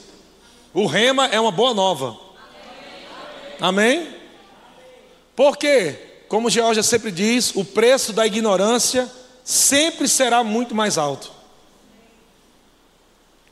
[0.73, 2.17] O rema é uma boa nova.
[3.61, 4.16] Amém?
[5.37, 5.95] Porque,
[6.29, 9.09] como Georgia sempre diz, o preço da ignorância
[9.45, 11.31] sempre será muito mais alto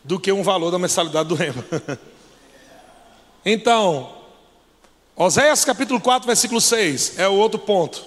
[0.02, 1.64] do que um valor da mensalidade do rema.
[3.44, 4.12] então,
[5.14, 8.04] Oséias capítulo 4, versículo 6 é o outro ponto.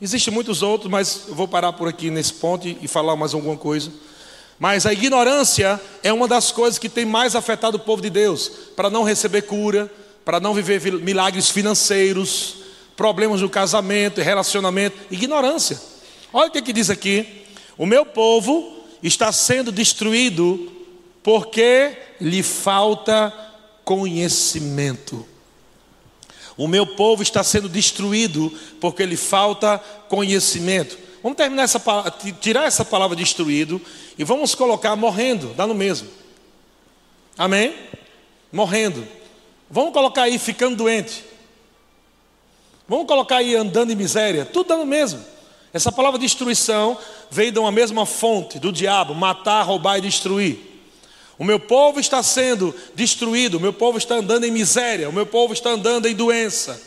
[0.00, 3.56] Existem muitos outros, mas eu vou parar por aqui nesse ponto e falar mais alguma
[3.56, 3.92] coisa.
[4.58, 8.48] Mas a ignorância é uma das coisas que tem mais afetado o povo de Deus,
[8.76, 9.92] para não receber cura,
[10.24, 12.67] para não viver milagres financeiros,
[12.98, 15.80] problemas no casamento, relacionamento, ignorância.
[16.32, 17.44] Olha o que, que diz aqui:
[17.78, 20.72] o meu povo está sendo destruído
[21.22, 23.32] porque lhe falta
[23.84, 25.24] conhecimento.
[26.56, 29.78] O meu povo está sendo destruído porque lhe falta
[30.08, 30.98] conhecimento.
[31.22, 31.80] Vamos terminar essa
[32.40, 33.80] tirar essa palavra destruído
[34.18, 36.08] e vamos colocar morrendo, dá no mesmo.
[37.36, 37.76] Amém?
[38.50, 39.06] Morrendo.
[39.70, 41.27] Vamos colocar aí ficando doente.
[42.88, 45.22] Vamos colocar aí andando em miséria, tudo dando mesmo.
[45.74, 46.96] Essa palavra destruição
[47.30, 50.66] veio de uma mesma fonte do diabo: matar, roubar e destruir.
[51.38, 55.26] O meu povo está sendo destruído, o meu povo está andando em miséria, o meu
[55.26, 56.82] povo está andando em doença.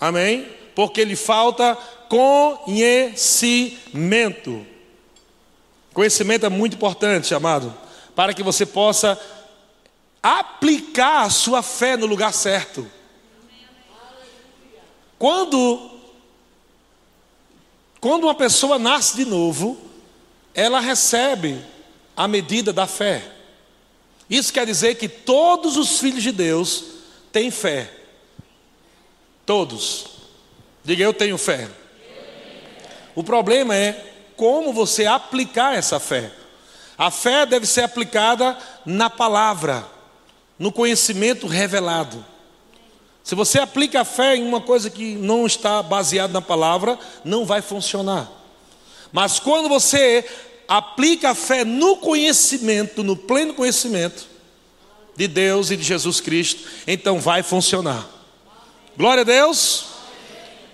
[0.00, 0.48] Amém?
[0.74, 1.76] Porque lhe falta
[2.08, 4.66] conhecimento.
[5.92, 7.72] Conhecimento é muito importante, amado,
[8.16, 9.16] para que você possa
[10.22, 12.90] aplicar a sua fé no lugar certo.
[15.22, 15.88] Quando,
[18.00, 19.78] quando uma pessoa nasce de novo,
[20.52, 21.64] ela recebe
[22.16, 23.22] a medida da fé.
[24.28, 26.86] Isso quer dizer que todos os filhos de Deus
[27.30, 27.88] têm fé.
[29.46, 30.06] Todos.
[30.82, 31.70] Diga, eu tenho fé.
[33.14, 33.92] O problema é
[34.36, 36.32] como você aplicar essa fé.
[36.98, 39.86] A fé deve ser aplicada na palavra,
[40.58, 42.31] no conhecimento revelado.
[43.22, 47.44] Se você aplica a fé em uma coisa que não está baseada na palavra, não
[47.44, 48.30] vai funcionar.
[49.12, 50.24] Mas quando você
[50.66, 54.26] aplica a fé no conhecimento, no pleno conhecimento
[55.16, 58.08] de Deus e de Jesus Cristo, então vai funcionar.
[58.96, 59.86] Glória a Deus.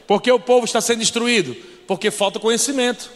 [0.07, 1.55] Porque o povo está sendo destruído?
[1.87, 3.11] Porque falta conhecimento.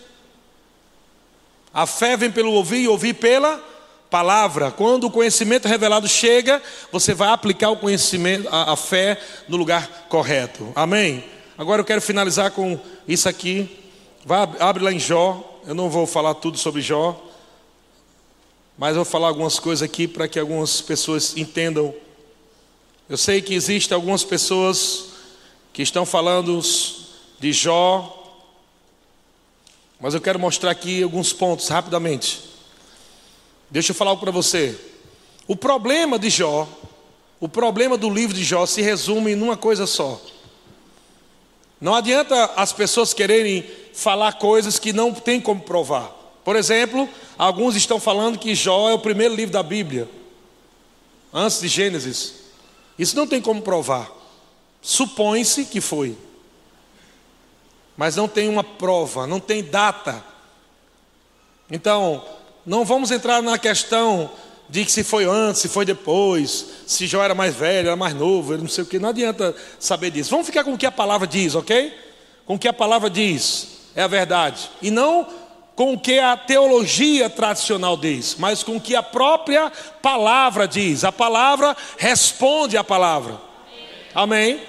[1.72, 3.71] A fé vem pelo ouvir e ouvir pela
[4.12, 4.70] palavra.
[4.70, 10.06] Quando o conhecimento revelado chega, você vai aplicar o conhecimento, a, a fé no lugar
[10.10, 10.70] correto.
[10.74, 11.24] Amém?
[11.56, 13.74] Agora eu quero finalizar com isso aqui.
[14.22, 15.60] Vai, abre lá em Jó.
[15.66, 17.18] Eu não vou falar tudo sobre Jó,
[18.76, 21.94] mas vou falar algumas coisas aqui para que algumas pessoas entendam.
[23.08, 25.06] Eu sei que existem algumas pessoas
[25.72, 26.60] que estão falando
[27.40, 28.18] de Jó,
[29.98, 32.51] mas eu quero mostrar aqui alguns pontos rapidamente.
[33.72, 34.78] Deixa eu falar algo para você.
[35.48, 36.68] O problema de Jó,
[37.40, 40.20] o problema do livro de Jó se resume numa coisa só.
[41.80, 43.64] Não adianta as pessoas quererem
[43.94, 46.12] falar coisas que não tem como provar.
[46.44, 47.08] Por exemplo,
[47.38, 50.06] alguns estão falando que Jó é o primeiro livro da Bíblia,
[51.32, 52.34] antes de Gênesis.
[52.98, 54.12] Isso não tem como provar.
[54.82, 56.14] Supõe-se que foi,
[57.96, 60.22] mas não tem uma prova, não tem data.
[61.70, 62.22] Então,
[62.64, 64.30] não vamos entrar na questão
[64.68, 68.14] de que se foi antes, se foi depois, se Jó era mais velho, era mais
[68.14, 70.30] novo, não sei o que, não adianta saber disso.
[70.30, 71.92] Vamos ficar com o que a palavra diz, ok?
[72.46, 74.70] Com o que a palavra diz, é a verdade.
[74.80, 75.26] E não
[75.74, 81.04] com o que a teologia tradicional diz, mas com o que a própria palavra diz.
[81.04, 83.40] A palavra responde à palavra.
[84.14, 84.60] Amém?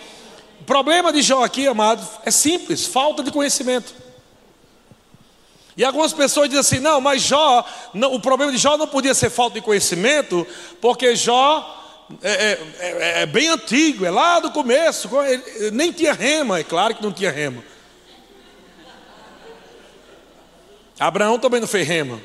[0.60, 4.03] O problema de Jó aqui, amado, é simples: falta de conhecimento.
[5.76, 9.14] E algumas pessoas dizem assim: não, mas Jó, não, o problema de Jó não podia
[9.14, 10.46] ser falta de conhecimento,
[10.80, 11.82] porque Jó
[12.22, 16.64] é, é, é, é bem antigo, é lá do começo, ele, nem tinha rema, é
[16.64, 17.64] claro que não tinha rema.
[21.00, 22.22] Abraão também não fez rema,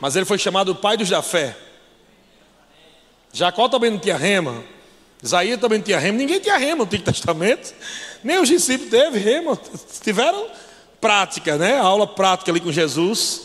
[0.00, 1.56] mas ele foi chamado pai dos da fé.
[3.32, 4.62] Jacó também não tinha rema,
[5.22, 7.74] Isaías também não tinha rema, ninguém tinha rema no Antigo Testamento,
[8.22, 9.58] nem os discípulos teve rema,
[10.02, 10.46] tiveram
[11.00, 11.78] prática, né?
[11.78, 13.42] A aula prática ali com Jesus.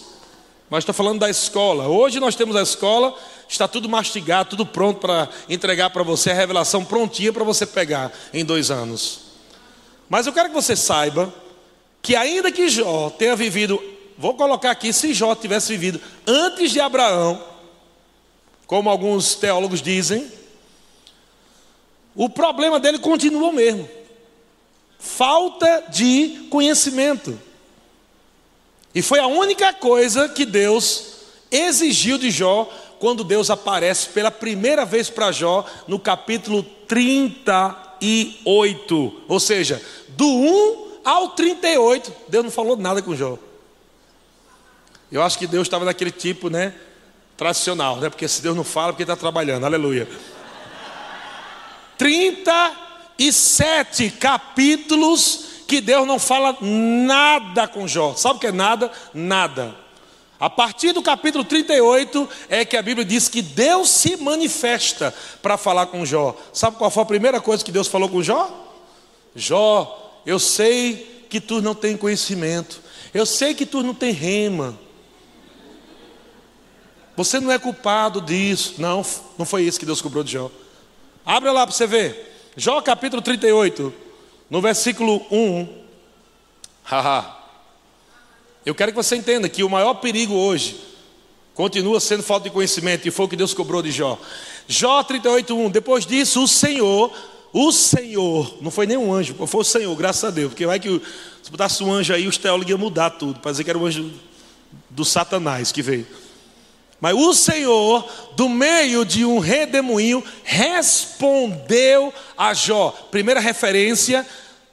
[0.70, 1.88] Mas estou falando da escola.
[1.88, 3.16] Hoje nós temos a escola,
[3.48, 8.12] está tudo mastigado, tudo pronto para entregar para você, a revelação prontinha para você pegar
[8.34, 9.22] em dois anos.
[10.10, 11.34] Mas eu quero que você saiba
[12.02, 13.82] que ainda que Jó tenha vivido,
[14.18, 17.44] vou colocar aqui, se Jó tivesse vivido antes de Abraão,
[18.68, 20.32] como alguns teólogos dizem,
[22.16, 23.88] o problema dele continua o mesmo
[25.16, 27.40] falta de conhecimento.
[28.94, 31.16] E foi a única coisa que Deus
[31.50, 39.22] exigiu de Jó quando Deus aparece pela primeira vez para Jó no capítulo 38.
[39.28, 43.40] Ou seja, do 1 ao 38, Deus não falou nada com Jó.
[45.12, 46.74] Eu acho que Deus estava naquele tipo, né?
[47.38, 48.10] Tradicional, né?
[48.10, 50.08] Porque se Deus não fala, porque está trabalhando, aleluia.
[51.98, 52.85] 30
[53.18, 58.16] e sete capítulos que Deus não fala nada com Jó.
[58.16, 58.92] Sabe o que é nada?
[59.14, 59.76] Nada.
[60.40, 65.58] A partir do capítulo 38 é que a Bíblia diz que Deus se manifesta para
[65.58, 66.36] falar com Jó.
[66.54, 68.52] Sabe qual foi a primeira coisa que Deus falou com Jó?
[69.34, 72.82] Jó, eu sei que tu não tem conhecimento.
[73.14, 74.78] Eu sei que tu não tem rema.
[77.16, 78.76] Você não é culpado disso.
[78.78, 79.06] Não,
[79.38, 80.52] não foi isso que Deus cobrou de Jó.
[81.26, 82.35] Abra lá para você ver.
[82.58, 83.94] Jó capítulo 38,
[84.50, 85.68] no versículo 1.
[86.86, 87.36] Haha.
[88.66, 90.80] Eu quero que você entenda que o maior perigo hoje
[91.54, 94.18] continua sendo falta de conhecimento, e foi o que Deus cobrou de Jó.
[94.70, 95.70] Jó 38, 1.
[95.70, 97.12] Depois disso, o Senhor,
[97.52, 100.80] o Senhor, não foi nem um anjo, foi o Senhor, graças a Deus, porque vai
[100.80, 101.02] que
[101.44, 103.86] se botasse um anjo aí, os teólogos iam mudar tudo, para dizer que era o
[103.86, 104.14] anjo
[104.90, 106.08] do Satanás que veio.
[107.00, 112.92] Mas o Senhor, do meio de um redemoinho, respondeu a Jó.
[113.12, 114.26] Primeira referência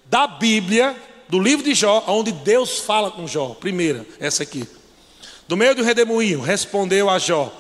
[0.07, 0.97] da Bíblia,
[1.29, 3.57] do livro de Jó, onde Deus fala com Jó.
[3.59, 4.67] Primeira, essa aqui.
[5.49, 7.53] Do meio do redemoinho, respondeu a Jó: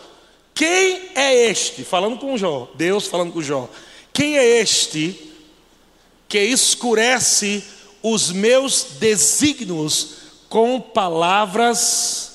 [0.54, 1.84] Quem é este?
[1.84, 3.68] Falando com Jó, Deus falando com Jó.
[4.12, 5.32] Quem é este
[6.28, 7.62] que escurece
[8.02, 10.14] os meus desígnios
[10.48, 12.31] com palavras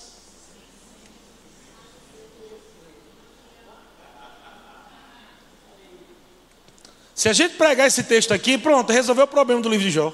[7.18, 10.14] Se a gente pregar esse texto aqui, pronto, resolveu o problema do livro de Jó.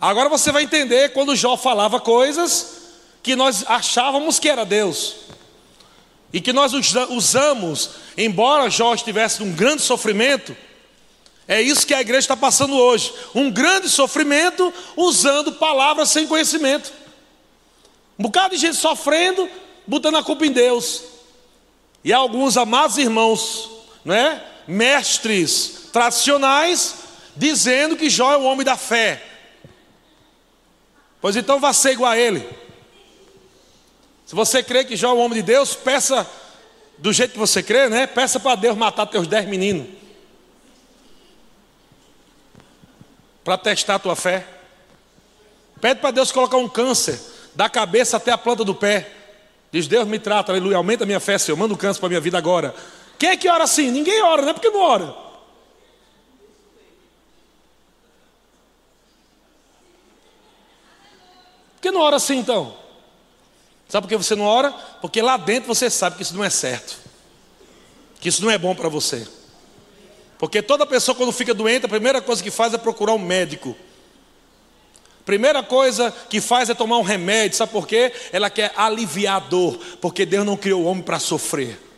[0.00, 5.16] Agora você vai entender quando Jó falava coisas que nós achávamos que era Deus.
[6.32, 6.72] E que nós
[7.10, 10.56] usamos, embora Jó estivesse num grande sofrimento,
[11.48, 13.12] é isso que a igreja está passando hoje.
[13.34, 16.92] Um grande sofrimento usando palavras sem conhecimento.
[18.16, 19.50] Um bocado de gente sofrendo,
[19.88, 21.02] botando a culpa em Deus.
[22.04, 23.68] E alguns amados irmãos,
[24.04, 24.53] não é?
[24.66, 26.96] Mestres tradicionais
[27.36, 29.22] dizendo que Jó é o homem da fé.
[31.20, 32.46] Pois então vá ser igual a ele.
[34.26, 36.28] Se você crê que Jó é o homem de Deus, peça
[36.98, 38.06] do jeito que você crê, né?
[38.06, 39.86] Peça para Deus matar teus dez meninos.
[43.42, 44.46] Para testar a tua fé.
[45.80, 47.20] Pede para Deus colocar um câncer
[47.54, 49.10] da cabeça até a planta do pé.
[49.70, 52.10] Diz, Deus me trata, aleluia, aumenta a minha fé, Senhor, manda um câncer para a
[52.10, 52.74] minha vida agora.
[53.24, 53.90] Quem é que ora assim?
[53.90, 55.06] Ninguém ora, não é porque não ora.
[61.72, 62.76] Por que não ora assim então?
[63.88, 64.72] Sabe por que você não ora?
[65.00, 66.98] Porque lá dentro você sabe que isso não é certo,
[68.20, 69.26] que isso não é bom para você.
[70.38, 73.74] Porque toda pessoa, quando fica doente, a primeira coisa que faz é procurar um médico.
[75.24, 78.12] Primeira coisa que faz é tomar um remédio, sabe por quê?
[78.30, 81.93] Ela quer aliviar a dor, porque Deus não criou o homem para sofrer.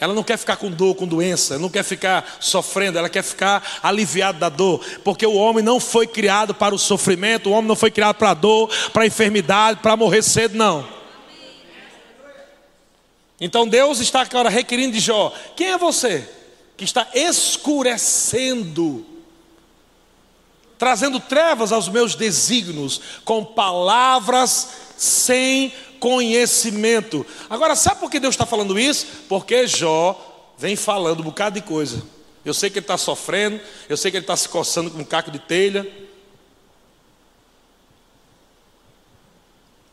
[0.00, 3.80] Ela não quer ficar com dor, com doença, não quer ficar sofrendo, ela quer ficar
[3.82, 7.76] aliviada da dor, porque o homem não foi criado para o sofrimento, o homem não
[7.76, 10.86] foi criado para a dor, para a enfermidade, para morrer cedo, não.
[13.40, 16.28] Então Deus está agora requerindo de Jó: quem é você
[16.76, 19.04] que está escurecendo
[20.78, 27.24] trazendo trevas aos meus desígnios, com palavras sem conhecimento.
[27.48, 29.06] Agora, sabe por que Deus está falando isso?
[29.28, 32.02] Porque Jó vem falando um bocado de coisa.
[32.44, 35.04] Eu sei que ele está sofrendo, eu sei que ele está se coçando com um
[35.04, 35.86] caco de telha.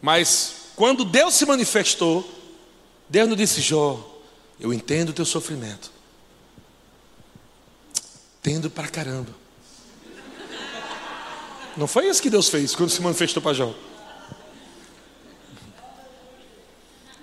[0.01, 2.29] Mas quando Deus se manifestou,
[3.09, 4.21] Deus não disse, Jó,
[4.59, 5.91] eu entendo o teu sofrimento.
[8.39, 9.33] Entendo pra caramba.
[11.75, 13.73] Não foi isso que Deus fez quando se manifestou para Jó.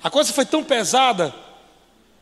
[0.02, 1.34] A coisa foi tão pesada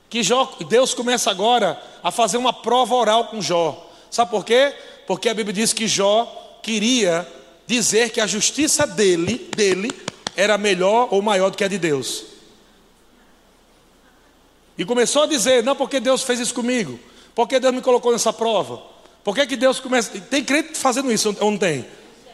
[0.09, 3.89] que Jó, Deus começa agora a fazer uma prova oral com Jó.
[4.11, 4.75] Sabe por quê?
[5.07, 7.27] Porque a Bíblia diz que Jó queria
[7.67, 9.91] dizer que a justiça dele, dele
[10.37, 12.25] era melhor ou maior do que a de Deus.
[14.77, 16.99] E começou a dizer: não, porque Deus fez isso comigo?
[17.35, 18.83] Porque Deus me colocou nessa prova?
[19.23, 20.19] Por que, que Deus começa.
[20.21, 21.87] Tem crente fazendo isso ou não tem?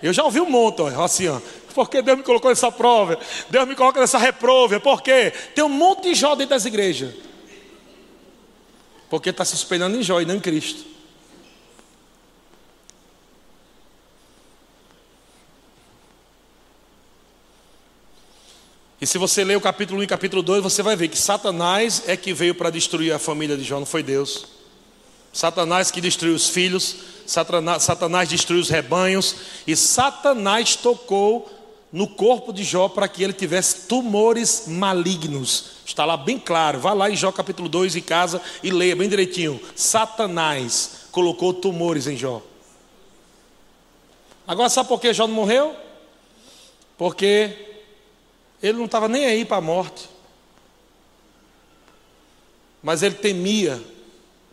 [0.02, 1.40] Eu já ouvi um monte, ó, assim, ó.
[1.76, 3.18] Porque Deus me colocou nessa prova,
[3.50, 5.30] Deus me coloca nessa reprova, por quê?
[5.54, 7.14] Tem um monte de Jó dentro das igrejas.
[9.10, 10.86] Porque está se espelhando em Jó e não em Cristo.
[18.98, 22.04] E se você ler o capítulo 1 e capítulo 2, você vai ver que Satanás
[22.06, 24.46] é que veio para destruir a família de Jó, não foi Deus.
[25.30, 26.96] Satanás que destruiu os filhos,
[27.26, 31.52] Satanás, Satanás destruiu os rebanhos, e Satanás tocou
[31.96, 35.76] no corpo de Jó para que ele tivesse tumores malignos.
[35.86, 36.78] Está lá bem claro.
[36.78, 39.58] Vá lá em Jó capítulo 2 em casa e leia bem direitinho.
[39.74, 42.42] Satanás colocou tumores em Jó.
[44.46, 45.74] Agora sabe por que Jó não morreu?
[46.98, 47.78] Porque
[48.62, 50.06] ele não estava nem aí para a morte.
[52.82, 53.82] Mas ele temia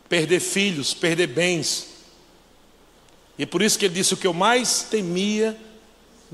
[0.08, 1.90] perder filhos, perder bens.
[3.38, 5.60] E por isso que ele disse: O que eu mais temia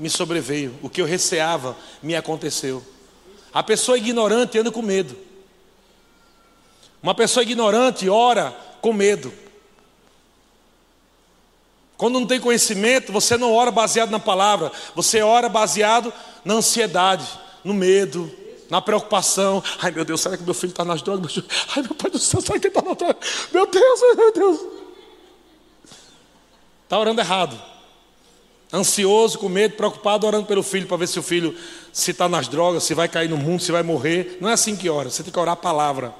[0.00, 2.82] me sobreveio, o que eu receava me aconteceu.
[3.52, 5.14] A pessoa ignorante anda com medo.
[7.02, 9.30] Uma pessoa ignorante ora com medo.
[11.98, 16.10] Quando não tem conhecimento, você não ora baseado na palavra, você ora baseado
[16.46, 17.28] na ansiedade,
[17.62, 18.34] no medo,
[18.70, 19.62] na preocupação.
[19.82, 21.40] Ai meu Deus, será que meu filho está nas drogas?
[21.76, 23.48] Ai meu pai do céu, será que ele está nas drogas?
[23.52, 24.60] Meu Deus, meu Deus.
[26.84, 27.70] Está orando errado.
[28.72, 31.56] Ansioso, com medo, preocupado, orando pelo filho para ver se o filho
[31.92, 34.38] se está nas drogas, se vai cair no mundo, se vai morrer.
[34.40, 36.14] Não é assim que ora, você tem que orar a palavra.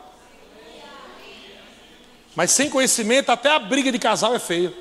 [2.35, 4.73] Mas sem conhecimento, até a briga de casal é feia.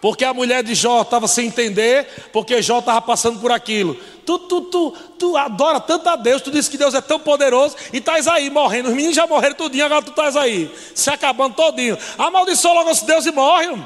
[0.00, 3.94] Porque a mulher de Jó estava sem entender, porque Jó estava passando por aquilo.
[4.24, 7.76] Tu, tu, tu, tu adora tanto a Deus, tu disse que Deus é tão poderoso
[7.92, 8.88] e estás aí morrendo.
[8.88, 11.98] Os meninos já morreram tudinho, agora tu estás aí, se acabando todinho.
[12.16, 13.76] Amaldiçoa logo esse Deus e morre.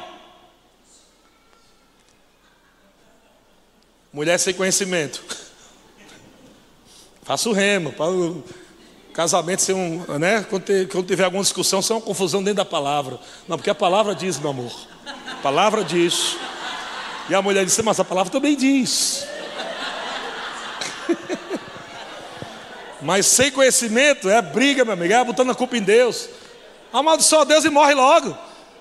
[4.13, 5.25] Mulher sem conhecimento.
[7.25, 8.45] Faça o remo, para o
[9.13, 10.47] casamento ser um, né?
[10.49, 13.19] Quando, tiver alguma discussão, ser uma confusão dentro da palavra.
[13.49, 14.73] Não, porque a palavra diz, meu amor.
[15.45, 16.39] Palavra diz.
[17.29, 19.27] E a mulher disse, mas a palavra também diz.
[23.03, 26.31] mas sem conhecimento é briga, meu amigo, é botando a culpa em Deus.
[26.91, 28.35] Amaldiçoa Deus e morre logo.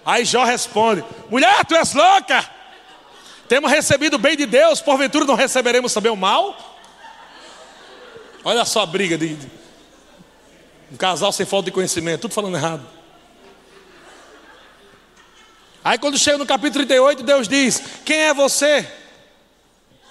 [0.06, 2.50] Aí Jó responde: Mulher, tu és louca.
[3.50, 6.80] Temos recebido o bem de Deus, porventura não receberemos também o mal?
[8.42, 9.38] Olha só a briga de
[10.90, 13.03] um casal sem falta de conhecimento, tudo falando errado.
[15.84, 18.88] Aí quando chega no capítulo 38, Deus diz: Quem é você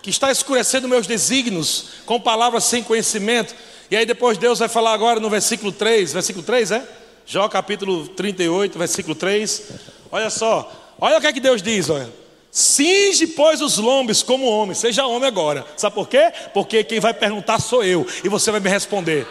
[0.03, 3.55] que está escurecendo meus desígnios com palavras sem conhecimento?
[3.91, 6.89] E aí depois Deus vai falar agora no versículo 3, versículo 3 é?
[7.25, 9.63] Jó capítulo 38, versículo 3.
[10.11, 10.71] Olha só,
[11.01, 12.09] olha o que é que Deus diz, olha.
[12.51, 15.65] Cinge, pois, os lombos como homem, seja homem agora.
[15.75, 16.31] Sabe por quê?
[16.53, 19.27] Porque quem vai perguntar sou eu, e você vai me responder.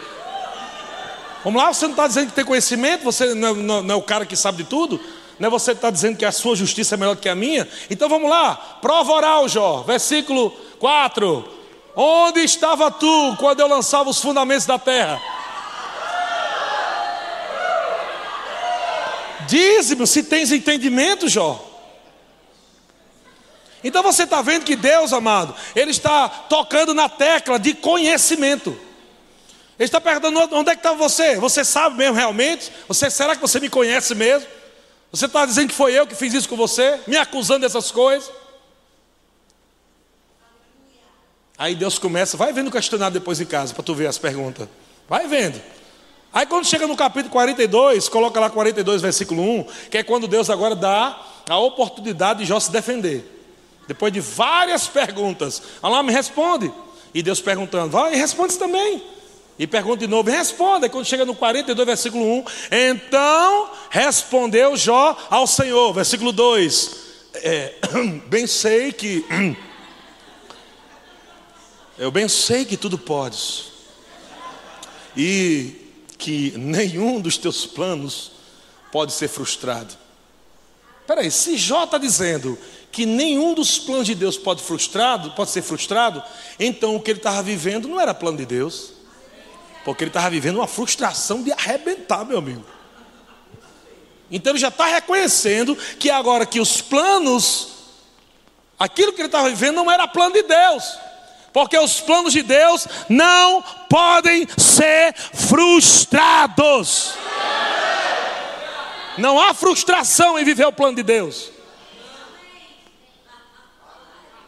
[1.44, 3.98] Vamos lá, você não está dizendo que tem conhecimento, você não é, não, não é
[3.98, 5.00] o cara que sabe de tudo?
[5.38, 7.68] Não é você está dizendo que a sua justiça é melhor que a minha?
[7.90, 11.48] Então vamos lá, prova oral, Jó, versículo 4.
[11.94, 15.20] Onde estava tu quando eu lançava os fundamentos da terra?
[19.46, 21.68] Diz-me se tens entendimento, Jó.
[23.84, 28.70] Então você está vendo que Deus, amado, Ele está tocando na tecla de conhecimento.
[29.78, 31.36] Ele está perguntando onde é que está você?
[31.36, 32.70] Você sabe mesmo realmente?
[32.86, 34.46] Você, será que você me conhece mesmo?
[35.12, 36.98] Você está dizendo que foi eu que fiz isso com você?
[37.06, 38.32] Me acusando dessas coisas?
[41.58, 44.66] Aí Deus começa, vai vendo o questionário depois em casa, para tu ver as perguntas.
[45.06, 45.60] Vai vendo.
[46.32, 50.48] Aí quando chega no capítulo 42, coloca lá 42, versículo 1, que é quando Deus
[50.48, 53.28] agora dá a oportunidade de Jó se defender.
[53.86, 55.62] Depois de várias perguntas.
[55.82, 56.72] Allah me responde.
[57.12, 59.02] E Deus perguntando, vai, responde também.
[59.62, 60.88] E pergunta de novo, responda.
[60.88, 65.92] Quando chega no 42, versículo 1, então respondeu Jó ao Senhor.
[65.92, 66.96] Versículo 2,
[67.34, 67.74] é,
[68.26, 69.24] bem sei que,
[71.96, 73.66] eu bem sei que tudo podes.
[75.16, 75.76] E
[76.18, 78.32] que nenhum dos teus planos
[78.90, 79.94] pode ser frustrado.
[81.06, 82.58] Peraí, se Jó está dizendo
[82.90, 86.20] que nenhum dos planos de Deus pode, frustrado, pode ser frustrado,
[86.58, 89.01] então o que ele estava vivendo não era plano de Deus,
[89.84, 92.64] porque ele estava vivendo uma frustração de arrebentar, meu amigo.
[94.30, 97.68] Então ele já está reconhecendo que agora que os planos,
[98.78, 100.98] aquilo que ele estava vivendo não era plano de Deus,
[101.52, 107.12] porque os planos de Deus não podem ser frustrados.
[109.18, 111.50] Não há frustração em viver o plano de Deus.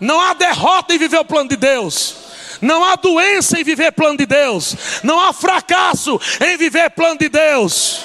[0.00, 2.23] Não há derrota em viver o plano de Deus.
[2.64, 4.74] Não há doença em viver plano de Deus.
[5.02, 8.00] Não há fracasso em viver plano de Deus.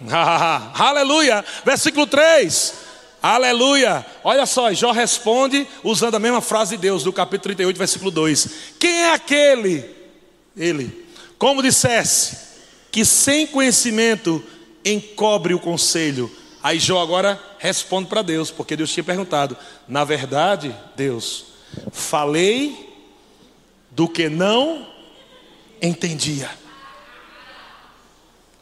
[0.74, 1.44] aleluia.
[1.64, 2.74] Versículo 3.
[3.22, 4.04] Aleluia.
[4.24, 8.48] Olha só, Jó responde usando a mesma frase de Deus, do capítulo 38, versículo 2.
[8.78, 9.84] Quem é aquele?
[10.56, 11.06] Ele.
[11.38, 12.38] Como dissesse,
[12.90, 14.42] que sem conhecimento
[14.84, 16.30] encobre o conselho
[16.66, 19.56] Aí Jó agora responde para Deus, porque Deus tinha perguntado:
[19.86, 21.44] Na verdade, Deus,
[21.90, 22.86] falei
[23.90, 24.86] do que não
[25.80, 26.50] entendia.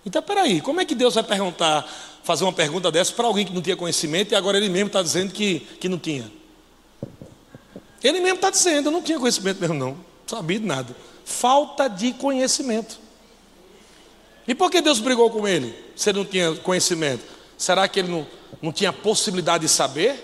[0.07, 1.89] Então, peraí, como é que Deus vai perguntar,
[2.23, 5.03] fazer uma pergunta dessa para alguém que não tinha conhecimento e agora ele mesmo está
[5.03, 6.31] dizendo que, que não tinha?
[8.03, 10.95] Ele mesmo está dizendo, eu não tinha conhecimento mesmo, não, não sabia de nada.
[11.25, 13.01] Falta de conhecimento.
[14.47, 17.25] E por que Deus brigou com ele, se ele não tinha conhecimento?
[17.57, 18.27] Será que ele não,
[18.61, 20.23] não tinha possibilidade de saber?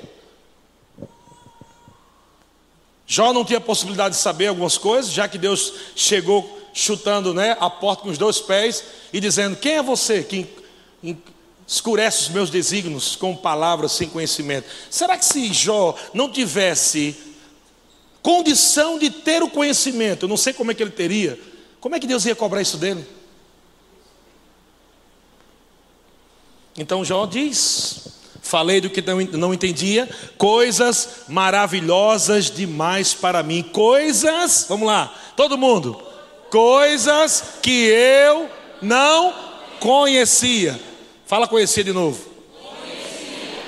[3.13, 7.69] Jó não tinha possibilidade de saber algumas coisas, já que Deus chegou chutando né, a
[7.69, 10.47] porta com os dois pés e dizendo: Quem é você que
[11.67, 14.69] escurece os meus desígnios com palavras sem conhecimento?
[14.89, 17.17] Será que se Jó não tivesse
[18.23, 21.37] condição de ter o conhecimento, eu não sei como é que ele teria,
[21.81, 23.05] como é que Deus ia cobrar isso dele?
[26.79, 34.87] Então Jó diz: Falei do que não entendia, coisas maravilhosas demais para mim, coisas, vamos
[34.87, 36.03] lá, todo mundo,
[36.51, 38.49] coisas que eu
[38.81, 39.35] não
[39.79, 40.81] conhecia.
[41.27, 42.29] Fala conhecia de novo.
[42.61, 43.63] Conhecia.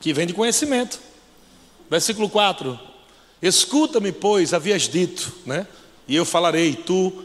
[0.00, 1.00] Que vem de conhecimento.
[1.88, 2.78] Versículo 4:
[3.40, 5.66] Escuta-me, pois, havias dito, né?
[6.06, 7.24] E eu falarei, tu,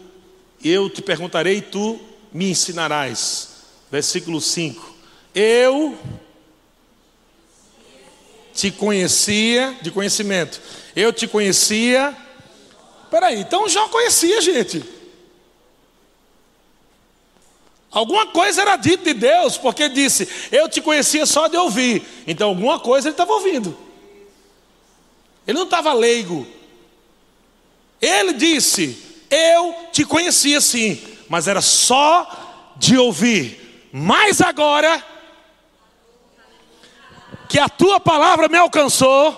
[0.64, 2.00] eu te perguntarei, tu
[2.32, 3.58] me ensinarás
[3.92, 4.97] versículo 5.
[5.40, 5.96] Eu
[8.56, 10.60] te conhecia, de conhecimento,
[10.96, 12.18] eu te conhecia.
[13.12, 14.84] Peraí, então já conhecia, gente.
[17.92, 22.04] Alguma coisa era dita de Deus, porque disse, eu te conhecia só de ouvir.
[22.26, 23.78] Então alguma coisa ele estava ouvindo.
[25.46, 26.48] Ele não estava leigo.
[28.02, 28.98] Ele disse,
[29.30, 31.00] eu te conhecia sim,
[31.30, 33.88] mas era só de ouvir.
[33.92, 35.17] Mas agora
[37.48, 39.38] que a tua palavra me alcançou,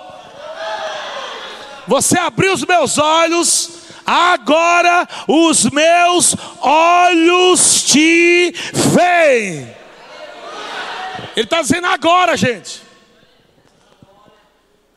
[1.88, 3.72] você abriu os meus olhos,
[4.06, 9.76] agora os meus olhos te veem.
[11.36, 12.81] Ele está dizendo agora, gente.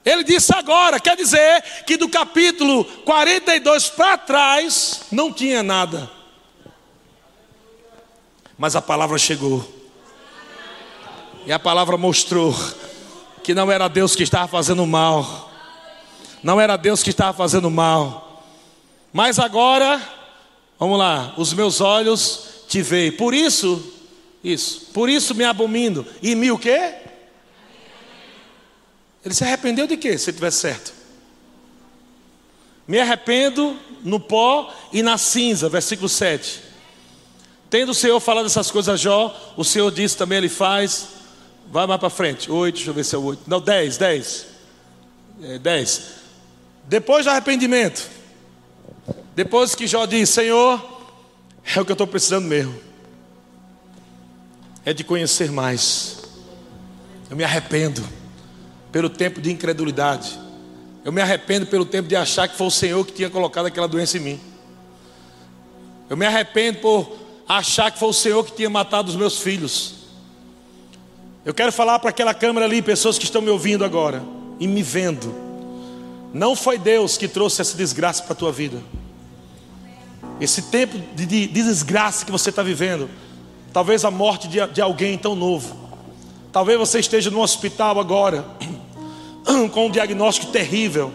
[0.05, 6.11] Ele disse agora, quer dizer que do capítulo 42 para trás não tinha nada
[8.63, 9.69] mas a palavra chegou.
[11.45, 12.55] E a palavra mostrou
[13.43, 15.51] que não era Deus que estava fazendo mal.
[16.43, 18.45] Não era Deus que estava fazendo mal.
[19.13, 20.01] Mas agora,
[20.79, 23.13] vamos lá, os meus olhos te veem.
[23.13, 23.93] Por isso,
[24.43, 26.07] isso, por isso me abomino.
[26.23, 26.95] E me o quê?
[29.25, 30.93] Ele se arrependeu de quê, se ele tivesse certo?
[32.89, 36.61] Me arrependo no pó e na cinza, versículo 7.
[37.71, 41.22] Tendo o Senhor falado essas coisas a Jó, o Senhor disse também, ele faz.
[41.73, 43.45] Vai mais para frente, 8, deixa eu ver se é o 8.
[43.47, 44.47] Não, 10, 10.
[45.43, 46.03] É, 10.
[46.87, 48.11] Depois do arrependimento,
[49.35, 50.79] depois que Jó diz: Senhor,
[51.75, 52.79] é o que eu estou precisando mesmo,
[54.85, 56.19] é de conhecer mais.
[57.31, 58.07] Eu me arrependo
[58.93, 60.39] pelo tempo de incredulidade.
[61.03, 63.89] Eu me arrependo pelo tempo de achar que foi o Senhor que tinha colocado aquela
[63.89, 64.41] doença em mim.
[66.11, 67.17] Eu me arrependo por
[67.49, 70.02] achar que foi o Senhor que tinha matado os meus filhos.
[71.45, 74.23] Eu quero falar para aquela câmera ali, pessoas que estão me ouvindo agora
[74.61, 75.35] e me vendo.
[76.33, 78.81] Não foi Deus que trouxe essa desgraça para a tua vida.
[80.41, 83.11] Esse tempo de, de, de desgraça que você está vivendo,
[83.73, 85.77] talvez a morte de, de alguém tão novo,
[86.53, 88.47] talvez você esteja no hospital agora,
[89.73, 91.13] com um diagnóstico terrível.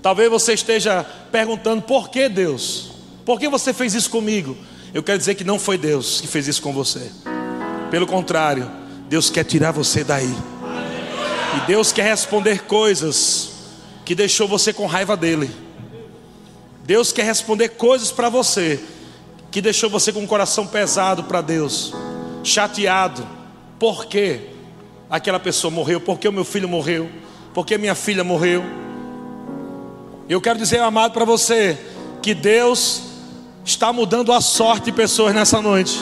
[0.00, 2.92] Talvez você esteja perguntando: por que Deus?
[3.24, 4.56] Por que você fez isso comigo?
[4.94, 7.10] Eu quero dizer que não foi Deus que fez isso com você.
[7.90, 10.34] Pelo contrário, Deus quer tirar você daí.
[11.56, 13.52] E Deus quer responder coisas
[14.04, 15.50] que deixou você com raiva dele.
[16.84, 18.80] Deus quer responder coisas para você
[19.50, 21.94] que deixou você com o coração pesado para Deus,
[22.42, 23.26] chateado.
[23.78, 24.40] Por que
[25.08, 26.00] aquela pessoa morreu?
[26.00, 27.08] Por que o meu filho morreu?
[27.54, 28.64] Por que minha filha morreu?
[30.28, 31.78] Eu quero dizer, amado, para você
[32.20, 33.02] que Deus
[33.64, 36.00] está mudando a sorte de pessoas nessa noite.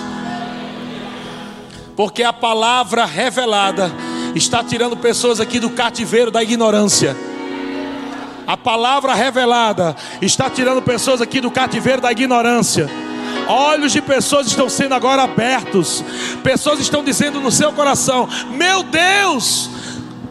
[1.96, 3.92] Porque a palavra revelada
[4.34, 7.16] está tirando pessoas aqui do cativeiro da ignorância.
[8.46, 12.90] A palavra revelada está tirando pessoas aqui do cativeiro da ignorância.
[13.48, 16.04] Olhos de pessoas estão sendo agora abertos.
[16.42, 19.70] Pessoas estão dizendo no seu coração: Meu Deus,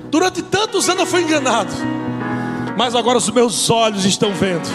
[0.10, 1.72] durante tantos anos eu fui enganado,
[2.78, 4.68] mas agora os meus olhos estão vendo.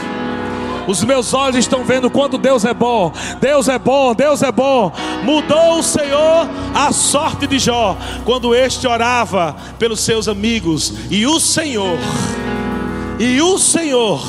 [0.87, 3.13] Os meus olhos estão vendo quanto Deus é bom.
[3.41, 4.93] Deus é bom, Deus é bom.
[5.23, 11.41] Mudou o Senhor a sorte de Jó quando este orava pelos seus amigos e o
[11.41, 11.99] Senhor
[13.19, 14.21] e o Senhor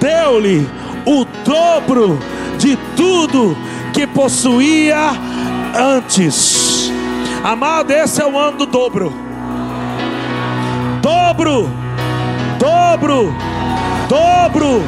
[0.00, 0.68] deu-lhe
[1.04, 2.18] o dobro
[2.58, 3.56] de tudo
[3.92, 5.10] que possuía
[5.74, 6.92] antes.
[7.42, 9.12] Amado, esse é o ano do dobro.
[11.02, 11.68] Dobro,
[12.58, 13.34] dobro,
[14.08, 14.82] dobro,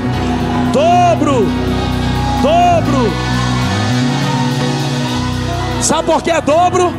[0.73, 1.47] dobro,
[2.43, 3.12] dobro.
[5.81, 6.93] Sabe por que é dobro?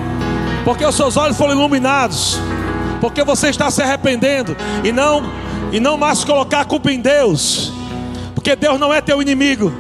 [0.64, 2.40] Porque os seus olhos foram iluminados.
[3.02, 5.24] Porque você está se arrependendo e não
[5.74, 7.74] e não mais colocar a culpa em Deus,
[8.36, 9.74] porque Deus não é teu inimigo.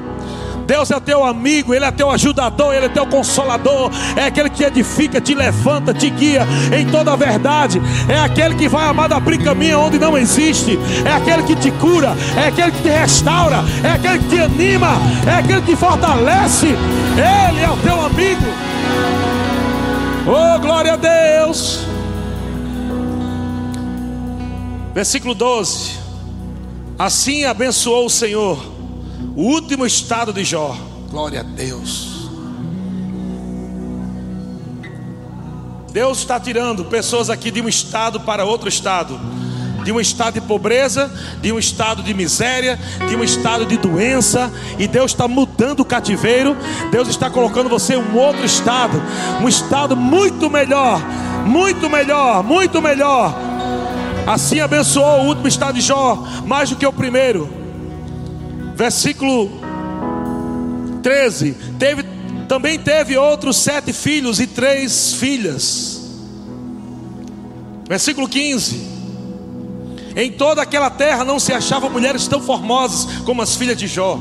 [0.65, 4.63] Deus é teu amigo, Ele é teu ajudador, Ele é teu consolador, é aquele que
[4.63, 9.37] edifica, te levanta, te guia em toda a verdade, é aquele que vai amar abrir
[9.43, 13.91] caminho onde não existe, é aquele que te cura, é aquele que te restaura, é
[13.91, 14.93] aquele que te anima,
[15.27, 18.43] é aquele que fortalece, Ele é o teu amigo.
[20.25, 21.85] Oh, glória a Deus!
[24.93, 25.99] Versículo 12:
[26.97, 28.72] Assim abençoou o Senhor
[29.35, 30.75] o último estado de Jó.
[31.09, 32.29] Glória a Deus.
[35.91, 39.19] Deus está tirando pessoas aqui de um estado para outro estado,
[39.83, 44.51] de um estado de pobreza, de um estado de miséria, de um estado de doença,
[44.79, 46.57] e Deus está mudando o cativeiro.
[46.91, 48.99] Deus está colocando você em um outro estado,
[49.39, 50.99] um estado muito melhor,
[51.45, 53.53] muito melhor, muito melhor
[54.25, 57.62] Assim abençoou o último estado de Jó, mais do que o primeiro.
[58.75, 59.49] Versículo
[61.01, 62.03] 13: teve,
[62.47, 66.01] Também teve outros sete filhos e três filhas.
[67.87, 68.81] Versículo 15:
[70.15, 74.19] Em toda aquela terra não se achavam mulheres tão formosas como as filhas de Jó.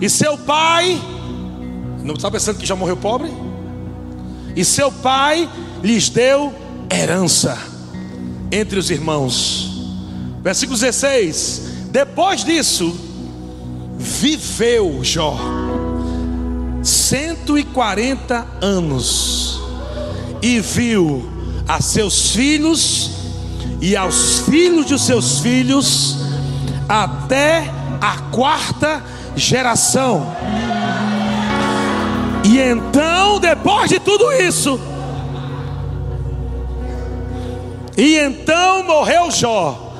[0.00, 1.00] E seu pai,
[2.02, 3.32] não está pensando que já morreu pobre?
[4.54, 5.48] E seu pai
[5.82, 6.54] lhes deu
[6.90, 7.58] herança
[8.52, 9.70] entre os irmãos.
[10.42, 13.05] Versículo 16: Depois disso,
[13.98, 15.36] viveu Jó
[16.82, 19.60] 140 anos
[20.40, 21.28] e viu
[21.66, 23.10] a seus filhos
[23.80, 26.16] e aos filhos de seus filhos
[26.88, 27.70] até
[28.00, 29.02] a quarta
[29.34, 30.32] geração.
[32.44, 34.78] E então, depois de tudo isso,
[37.96, 39.94] E então morreu Jó,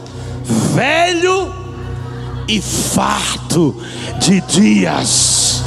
[0.74, 1.55] velho
[2.48, 3.74] e farto
[4.18, 5.62] de dias.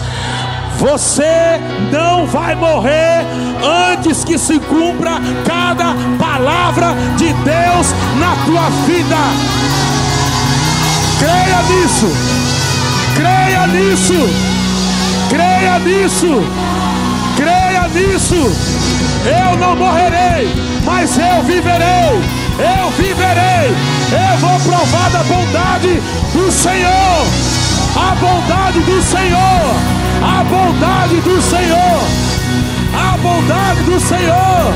[0.77, 1.59] Você
[1.91, 3.25] não vai morrer
[3.91, 7.87] antes que se cumpra cada palavra de Deus
[8.17, 9.17] na tua vida.
[11.19, 12.07] Creia nisso.
[13.13, 14.13] Creia nisso.
[15.29, 16.43] Creia nisso.
[17.35, 18.79] Creia nisso.
[19.25, 20.47] Eu não morrerei,
[20.85, 22.38] mas eu viverei.
[22.59, 23.73] Eu viverei.
[24.11, 26.01] Eu vou provar da bondade
[26.33, 27.25] do Senhor.
[27.95, 29.75] A bondade do Senhor.
[30.21, 32.01] A bondade do Senhor.
[32.93, 34.73] A bondade do Senhor.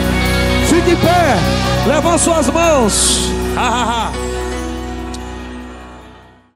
[0.67, 1.37] Fique em pé.
[1.85, 3.31] Levanta suas mãos.
[3.57, 4.32] Ha, ha, ha.